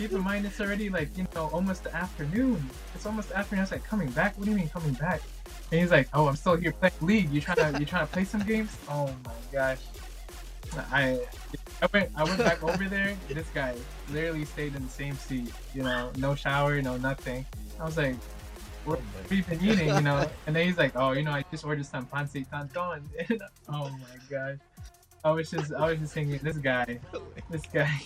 keep 0.00 0.12
in 0.12 0.22
mind 0.22 0.46
it's 0.46 0.58
already 0.62 0.88
like 0.88 1.14
you 1.14 1.26
know 1.34 1.50
almost 1.52 1.84
the 1.84 1.94
afternoon. 1.94 2.58
It's 2.94 3.04
almost 3.04 3.30
afternoon. 3.32 3.60
I 3.60 3.64
was 3.64 3.72
like, 3.72 3.84
"Coming 3.84 4.10
back? 4.12 4.36
What 4.38 4.46
do 4.46 4.50
you 4.50 4.56
mean 4.56 4.70
coming 4.70 4.94
back?" 4.94 5.20
And 5.70 5.80
he's 5.80 5.90
like, 5.90 6.08
"Oh, 6.14 6.26
I'm 6.26 6.36
still 6.36 6.56
here 6.56 6.72
playing 6.72 6.94
League. 7.02 7.30
You 7.30 7.40
trying 7.42 7.74
to 7.74 7.78
you 7.78 7.84
trying 7.84 8.06
to 8.06 8.12
play 8.12 8.24
some 8.24 8.40
games?" 8.40 8.74
Oh 8.88 9.12
my 9.26 9.40
gosh. 9.52 9.82
I 10.90 11.20
I 11.82 11.86
went 11.92 12.10
I 12.16 12.24
went 12.24 12.38
back 12.38 12.62
over 12.64 12.88
there. 12.88 13.14
This 13.28 13.50
guy 13.52 13.74
literally 14.10 14.46
stayed 14.46 14.74
in 14.74 14.82
the 14.82 14.94
same 15.02 15.16
seat. 15.16 15.52
You 15.74 15.82
know, 15.82 16.10
no 16.16 16.34
shower, 16.34 16.80
no 16.80 16.96
nothing. 16.96 17.44
I 17.78 17.84
was 17.84 17.98
like, 17.98 18.16
"What 18.86 19.00
oh 19.00 19.22
have 19.22 19.32
you 19.32 19.44
been 19.44 19.60
eating?" 19.60 19.88
You 19.88 20.00
know, 20.00 20.24
and 20.46 20.56
then 20.56 20.66
he's 20.66 20.78
like, 20.78 20.96
"Oh, 20.96 21.12
you 21.12 21.24
know, 21.24 21.32
I 21.32 21.44
just 21.50 21.64
ordered 21.64 21.84
some 21.84 22.06
pancit 22.06 22.48
canton." 22.50 23.04
And, 23.28 23.42
oh 23.68 23.90
my 23.90 24.16
gosh. 24.30 24.56
I 25.22 25.30
was 25.32 25.50
just 25.50 25.74
I 25.74 25.90
was 25.90 25.98
just 25.98 26.14
thinking, 26.14 26.40
this 26.42 26.56
guy, 26.56 26.98
this 27.50 27.66
guy. 27.66 28.00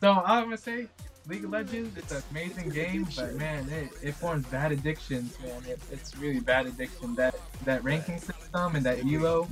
So 0.00 0.12
I'm 0.24 0.44
gonna 0.44 0.56
say, 0.56 0.88
League 1.26 1.44
of 1.44 1.50
Legends, 1.50 1.96
it's 1.96 2.12
an 2.12 2.22
amazing 2.30 2.70
game, 2.70 3.06
but 3.16 3.34
man, 3.34 3.68
it, 3.68 3.90
it 4.02 4.14
forms 4.14 4.46
bad 4.46 4.72
addictions, 4.72 5.38
man. 5.40 5.62
It, 5.68 5.80
it's 5.92 6.16
really 6.16 6.40
bad 6.40 6.66
addiction. 6.66 7.14
That 7.14 7.34
that 7.64 7.84
ranking 7.84 8.18
system 8.18 8.76
and 8.76 8.84
that 8.84 9.04
elo. 9.04 9.48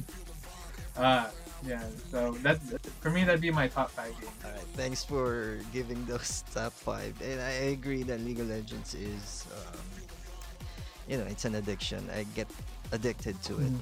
Uh, 0.96 1.28
yeah. 1.66 1.82
So 2.10 2.32
that's 2.42 2.72
for 3.00 3.10
me. 3.10 3.24
That'd 3.24 3.40
be 3.40 3.50
my 3.50 3.68
top 3.68 3.90
five 3.90 4.12
games. 4.20 4.32
Alright, 4.44 4.60
thanks 4.74 5.04
for 5.04 5.58
giving 5.72 6.04
those 6.06 6.44
top 6.54 6.72
five. 6.72 7.20
And 7.22 7.40
I 7.40 7.74
agree 7.74 8.02
that 8.04 8.20
League 8.20 8.40
of 8.40 8.48
Legends 8.48 8.94
is, 8.94 9.46
um, 9.52 9.80
you 11.08 11.18
know, 11.18 11.24
it's 11.24 11.44
an 11.44 11.56
addiction. 11.56 12.08
I 12.14 12.24
get 12.34 12.48
addicted 12.92 13.40
to 13.44 13.54
it. 13.54 13.72
Mm. 13.72 13.78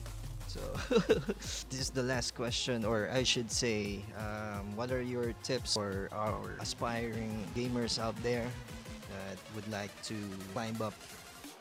So, 0.56 0.98
this 1.68 1.80
is 1.80 1.90
the 1.90 2.02
last 2.02 2.34
question, 2.34 2.84
or 2.84 3.10
I 3.12 3.22
should 3.22 3.50
say, 3.50 4.00
um, 4.16 4.74
what 4.76 4.90
are 4.90 5.02
your 5.02 5.34
tips 5.42 5.74
for 5.74 6.08
our 6.12 6.56
aspiring 6.60 7.44
gamers 7.54 7.98
out 8.00 8.16
there 8.22 8.46
that 9.12 9.36
would 9.54 9.68
like 9.70 9.90
to 10.04 10.16
climb 10.54 10.80
up 10.80 10.94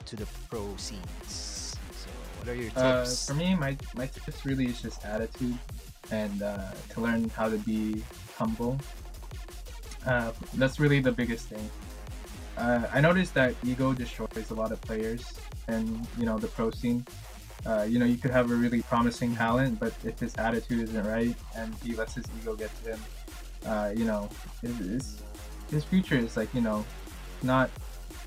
to 0.06 0.16
the 0.16 0.26
pro 0.50 0.64
scenes? 0.78 1.76
So, 1.92 2.08
what 2.40 2.48
are 2.48 2.56
your 2.56 2.72
Uh, 2.76 3.04
tips? 3.04 3.28
for 3.28 3.34
me, 3.36 3.56
my 3.56 3.76
my 3.96 4.08
tips 4.08 4.46
really 4.46 4.68
is 4.72 4.82
just 4.82 5.04
attitude 5.04 5.58
and 6.12 6.42
uh, 6.42 6.72
to 6.96 7.02
learn 7.02 7.28
how 7.36 7.50
to 7.50 7.58
be 7.68 8.00
humble. 8.38 8.80
Uh, 10.08 10.32
that's 10.56 10.80
really 10.80 11.02
the 11.02 11.12
biggest 11.12 11.50
thing. 11.52 11.68
Uh, 12.56 12.88
I 12.94 13.02
noticed 13.02 13.34
that 13.34 13.56
ego 13.66 13.92
destroys 13.92 14.52
a 14.52 14.56
lot 14.56 14.72
of 14.72 14.80
players, 14.88 15.26
and 15.68 16.08
you 16.18 16.24
know 16.26 16.38
the 16.40 16.48
pro 16.48 16.72
scene. 16.72 17.04
Uh, 17.66 17.84
you 17.84 17.98
know, 17.98 18.06
you 18.06 18.18
could 18.18 18.32
have 18.32 18.52
a 18.52 18.56
really 18.56 18.82
promising 18.84 19.36
talent, 19.36 19.80
but 19.80 19.94
if 20.04 20.20
his 20.20 20.36
attitude 20.36 20.82
isn't 20.82 21.06
right 21.06 21.36
and 21.56 21.74
he 21.84 21.96
lets 21.96 22.14
his 22.14 22.26
ego 22.40 22.56
get 22.56 22.70
to 22.84 22.92
him, 22.92 23.00
uh, 23.66 23.92
you 23.96 24.06
know, 24.06 24.30
his, 24.62 25.22
his 25.72 25.84
future 25.84 26.18
is 26.18 26.38
like 26.38 26.54
you 26.54 26.62
know, 26.62 26.86
not 27.42 27.70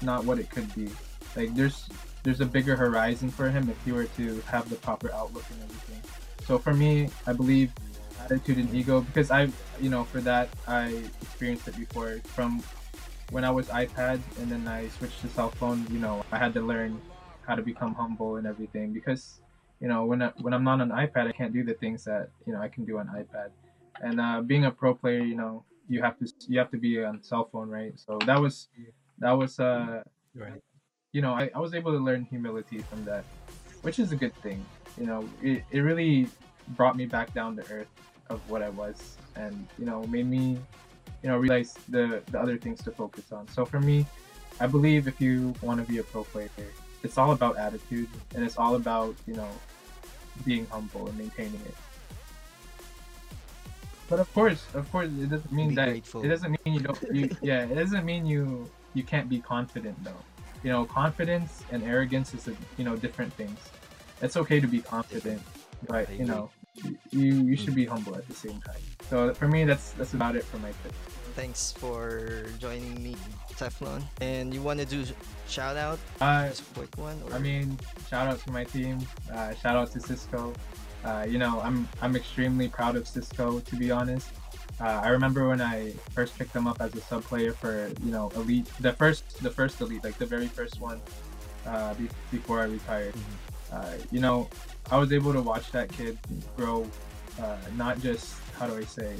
not 0.02 0.24
what 0.24 0.38
it 0.38 0.50
could 0.50 0.72
be. 0.74 0.88
Like 1.36 1.54
there's 1.54 1.88
there's 2.24 2.40
a 2.40 2.46
bigger 2.46 2.76
horizon 2.76 3.30
for 3.30 3.48
him 3.48 3.70
if 3.70 3.84
he 3.84 3.92
were 3.92 4.06
to 4.16 4.40
have 4.42 4.68
the 4.68 4.76
proper 4.76 5.12
outlook 5.12 5.44
and 5.50 5.62
everything. 5.62 6.02
So 6.46 6.58
for 6.58 6.74
me, 6.74 7.10
I 7.26 7.32
believe 7.32 7.72
attitude 8.24 8.58
and 8.58 8.74
ego 8.74 9.00
because 9.00 9.30
I, 9.30 9.48
you 9.80 9.90
know, 9.90 10.04
for 10.04 10.20
that 10.22 10.48
I 10.66 11.02
experienced 11.22 11.68
it 11.68 11.76
before 11.76 12.20
from 12.24 12.62
when 13.30 13.44
I 13.44 13.50
was 13.50 13.68
iPad 13.68 14.20
and 14.38 14.50
then 14.50 14.66
I 14.66 14.88
switched 14.88 15.20
to 15.22 15.28
cell 15.28 15.50
phone. 15.50 15.86
You 15.90 16.00
know, 16.00 16.24
I 16.32 16.38
had 16.38 16.54
to 16.54 16.60
learn 16.60 17.00
how 17.48 17.56
to 17.56 17.62
become 17.62 17.94
humble 17.94 18.36
and 18.36 18.46
everything 18.46 18.92
because 18.92 19.40
you 19.80 19.88
know 19.88 20.04
when 20.04 20.22
I, 20.22 20.28
when 20.40 20.52
I'm 20.54 20.64
not 20.64 20.80
on 20.80 20.90
iPad, 20.90 21.28
I 21.28 21.32
can't 21.32 21.52
do 21.52 21.64
the 21.64 21.74
things 21.74 22.04
that 22.04 22.30
you 22.46 22.52
know 22.52 22.60
I 22.60 22.68
can 22.68 22.84
do 22.84 22.98
on 22.98 23.06
iPad. 23.08 23.50
And 24.00 24.20
uh, 24.20 24.40
being 24.42 24.64
a 24.66 24.70
pro 24.70 24.94
player, 24.94 25.24
you 25.24 25.34
know, 25.34 25.64
you 25.88 26.02
have 26.02 26.18
to 26.20 26.32
you 26.48 26.58
have 26.58 26.70
to 26.70 26.78
be 26.78 27.02
on 27.02 27.22
cell 27.22 27.48
phone, 27.50 27.68
right? 27.68 27.98
So 27.98 28.18
that 28.26 28.40
was 28.40 28.68
that 29.18 29.32
was 29.32 29.58
uh 29.58 30.02
Right. 30.34 30.60
you 31.12 31.22
know, 31.22 31.32
I, 31.32 31.50
I 31.54 31.58
was 31.58 31.74
able 31.74 31.92
to 31.92 31.98
learn 31.98 32.24
humility 32.24 32.78
from 32.78 33.04
that, 33.06 33.24
which 33.82 33.98
is 33.98 34.12
a 34.12 34.16
good 34.16 34.34
thing. 34.36 34.64
You 34.98 35.06
know, 35.06 35.28
it, 35.42 35.64
it 35.70 35.80
really 35.80 36.28
brought 36.76 36.96
me 36.96 37.06
back 37.06 37.34
down 37.34 37.56
to 37.56 37.62
earth 37.72 37.88
of 38.30 38.40
what 38.48 38.62
I 38.62 38.68
was 38.68 39.16
and, 39.34 39.66
you 39.78 39.86
know, 39.86 40.04
made 40.04 40.26
me, 40.26 40.58
you 41.22 41.28
know, 41.28 41.38
realize 41.38 41.74
the, 41.88 42.22
the 42.30 42.38
other 42.38 42.56
things 42.56 42.82
to 42.84 42.92
focus 42.92 43.32
on. 43.32 43.48
So 43.48 43.64
for 43.64 43.80
me, 43.80 44.06
I 44.60 44.66
believe 44.66 45.08
if 45.08 45.20
you 45.20 45.54
want 45.62 45.84
to 45.84 45.90
be 45.90 45.98
a 45.98 46.02
pro 46.02 46.24
player, 46.24 46.50
it's 47.02 47.18
all 47.18 47.32
about 47.32 47.56
attitude 47.56 48.08
and 48.34 48.44
it's 48.44 48.58
all 48.58 48.74
about, 48.74 49.14
you 49.26 49.34
know, 49.34 49.48
being 50.44 50.66
humble 50.66 51.06
and 51.08 51.18
maintaining 51.18 51.60
it. 51.66 51.74
But 54.08 54.20
of 54.20 54.32
course, 54.32 54.64
of 54.74 54.90
course, 54.90 55.08
it 55.08 55.28
doesn't 55.28 55.52
mean 55.52 55.74
that 55.74 55.88
grateful. 55.88 56.24
it 56.24 56.28
doesn't 56.28 56.56
mean 56.64 56.74
you 56.74 56.80
don't. 56.80 57.02
You, 57.12 57.28
yeah, 57.42 57.64
it 57.64 57.74
doesn't 57.74 58.04
mean 58.04 58.24
you 58.24 58.70
you 58.94 59.02
can't 59.02 59.28
be 59.28 59.38
confident 59.38 60.02
though. 60.02 60.22
You 60.62 60.70
know, 60.70 60.86
confidence 60.86 61.62
and 61.70 61.84
arrogance 61.84 62.32
is 62.32 62.48
a, 62.48 62.56
you 62.78 62.84
know 62.84 62.96
different 62.96 63.32
things. 63.34 63.58
It's 64.22 64.36
okay 64.36 64.60
to 64.60 64.66
be 64.66 64.80
confident, 64.80 65.42
but 65.86 66.10
you 66.10 66.24
know, 66.24 66.50
you 67.10 67.34
you 67.34 67.56
should 67.56 67.74
be 67.74 67.84
humble 67.84 68.16
at 68.16 68.26
the 68.26 68.34
same 68.34 68.60
time. 68.62 68.80
So 69.10 69.34
for 69.34 69.46
me, 69.46 69.64
that's 69.64 69.92
that's 69.92 70.14
about 70.14 70.36
it 70.36 70.44
for 70.44 70.56
my 70.58 70.72
tips. 70.82 71.17
Thanks 71.38 71.70
for 71.70 72.46
joining 72.58 73.00
me, 73.00 73.14
Teflon. 73.52 74.02
And 74.20 74.52
you 74.52 74.60
want 74.60 74.80
to 74.80 74.84
do 74.84 75.04
shout 75.46 75.76
out? 75.76 76.00
Uh, 76.20 76.48
Just 76.48 76.62
a 76.62 76.74
quick 76.74 76.98
one? 76.98 77.16
Or? 77.30 77.32
I 77.32 77.38
mean, 77.38 77.78
shout 78.10 78.26
out 78.26 78.40
to 78.40 78.50
my 78.50 78.64
team. 78.64 78.98
Uh, 79.32 79.54
shout 79.54 79.76
out 79.76 79.92
to 79.92 80.00
Cisco. 80.00 80.52
Uh, 81.04 81.26
you 81.28 81.38
know, 81.38 81.60
I'm 81.60 81.88
I'm 82.02 82.16
extremely 82.16 82.66
proud 82.66 82.96
of 82.96 83.06
Cisco 83.06 83.60
to 83.60 83.76
be 83.76 83.92
honest. 83.92 84.30
Uh, 84.80 85.00
I 85.04 85.10
remember 85.10 85.46
when 85.46 85.60
I 85.60 85.92
first 86.10 86.36
picked 86.36 86.52
them 86.52 86.66
up 86.66 86.80
as 86.80 86.92
a 86.96 87.00
sub 87.02 87.22
player 87.22 87.52
for 87.52 87.88
you 88.02 88.10
know 88.10 88.32
elite, 88.34 88.66
the 88.80 88.92
first 88.94 89.40
the 89.40 89.50
first 89.50 89.80
elite, 89.80 90.02
like 90.02 90.18
the 90.18 90.26
very 90.26 90.48
first 90.48 90.80
one, 90.80 91.00
uh, 91.66 91.94
be- 91.94 92.10
before 92.32 92.62
I 92.62 92.64
retired. 92.64 93.14
Uh, 93.70 93.92
you 94.10 94.18
know, 94.18 94.48
I 94.90 94.98
was 94.98 95.12
able 95.12 95.32
to 95.32 95.40
watch 95.40 95.70
that 95.70 95.88
kid 95.88 96.18
grow, 96.56 96.84
uh, 97.40 97.58
not 97.76 98.00
just 98.00 98.34
how 98.58 98.66
do 98.66 98.76
I 98.76 98.82
say, 98.82 99.14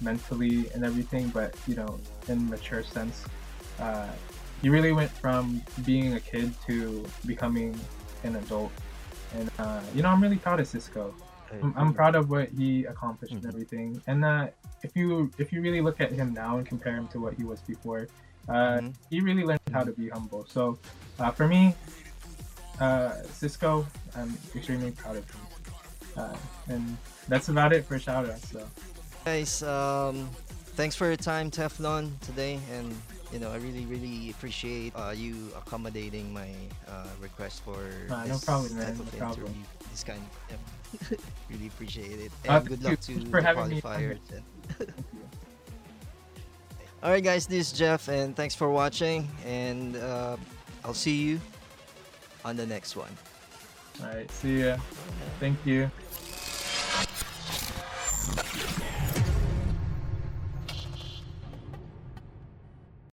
mentally 0.00 0.68
and 0.74 0.84
everything, 0.84 1.28
but 1.28 1.54
you 1.66 1.74
know, 1.74 1.98
in 2.28 2.48
mature 2.48 2.82
sense. 2.82 3.24
Uh, 3.78 4.08
he 4.62 4.68
really 4.68 4.92
went 4.92 5.10
from 5.10 5.62
being 5.84 6.14
a 6.14 6.20
kid 6.20 6.52
to 6.66 7.06
becoming 7.26 7.78
an 8.24 8.36
adult. 8.36 8.72
And 9.34 9.50
uh, 9.58 9.80
you 9.94 10.02
know, 10.02 10.08
I'm 10.10 10.22
really 10.22 10.36
proud 10.36 10.60
of 10.60 10.66
Cisco. 10.68 11.14
I'm, 11.62 11.74
I'm 11.76 11.94
proud 11.94 12.14
of 12.14 12.30
what 12.30 12.48
he 12.50 12.84
accomplished 12.84 13.34
and 13.34 13.42
Mhm. 13.42 13.48
everything. 13.48 14.02
And 14.06 14.24
uh, 14.24 14.48
if 14.82 14.94
you 14.96 15.30
if 15.38 15.52
you 15.52 15.60
really 15.62 15.80
look 15.80 16.00
at 16.00 16.12
him 16.12 16.32
now 16.34 16.58
and 16.58 16.66
compare 16.66 16.94
him 16.94 17.08
to 17.08 17.20
what 17.20 17.34
he 17.34 17.44
was 17.44 17.60
before, 17.62 18.08
uh, 18.48 18.80
Mhm. 18.80 18.94
he 19.10 19.20
really 19.20 19.44
learned 19.44 19.60
how 19.72 19.84
to 19.84 19.92
be 19.92 20.08
humble. 20.08 20.44
So 20.46 20.78
uh, 21.18 21.30
for 21.30 21.46
me, 21.48 21.74
uh, 22.80 23.12
Cisco, 23.32 23.86
I'm 24.14 24.36
extremely 24.54 24.92
proud 24.92 25.16
of 25.16 25.24
him. 25.30 25.40
Uh, 26.16 26.36
and 26.68 26.96
that's 27.28 27.48
about 27.48 27.72
it 27.72 27.86
for 27.86 27.98
shout 27.98 28.28
outs. 28.28 28.50
So 28.50 28.66
guys 29.24 29.62
um 29.62 30.28
thanks 30.76 30.94
for 30.96 31.06
your 31.06 31.16
time 31.16 31.50
teflon 31.50 32.18
today 32.20 32.58
and 32.72 32.94
you 33.32 33.38
know 33.38 33.50
i 33.50 33.56
really 33.56 33.84
really 33.86 34.30
appreciate 34.30 34.92
uh, 34.96 35.10
you 35.14 35.34
accommodating 35.56 36.32
my 36.32 36.48
uh, 36.88 37.06
request 37.20 37.62
for 37.62 37.76
Ah, 38.10 38.24
no 38.26 38.34
this 38.34 38.44
problem, 38.44 38.76
man, 38.76 38.86
type 38.86 38.96
no 38.96 39.02
of 39.02 39.18
problem. 39.18 39.46
interview 39.46 39.62
this 39.90 40.04
kind 40.04 40.20
yeah. 40.50 41.16
really 41.50 41.66
appreciate 41.68 42.18
it 42.20 42.32
and 42.44 42.52
Uh, 42.52 42.60
good 42.60 42.82
luck 42.82 43.00
to 43.00 43.20
for 43.26 43.40
the 43.40 43.46
having 43.46 43.68
me. 43.68 43.80
qualifiers 43.80 44.18
you. 44.30 44.86
all 47.02 47.10
right 47.10 47.22
guys 47.24 47.46
this 47.46 47.72
is 47.72 47.78
jeff 47.78 48.08
and 48.08 48.34
thanks 48.34 48.54
for 48.54 48.70
watching 48.70 49.28
and 49.46 49.96
uh, 49.96 50.36
i'll 50.84 50.94
see 50.94 51.16
you 51.16 51.40
on 52.44 52.56
the 52.56 52.66
next 52.66 52.96
one 52.96 53.12
All 54.00 54.08
right, 54.08 54.30
see 54.32 54.64
ya. 54.64 54.78
Thank 55.40 55.60
you. 55.68 55.90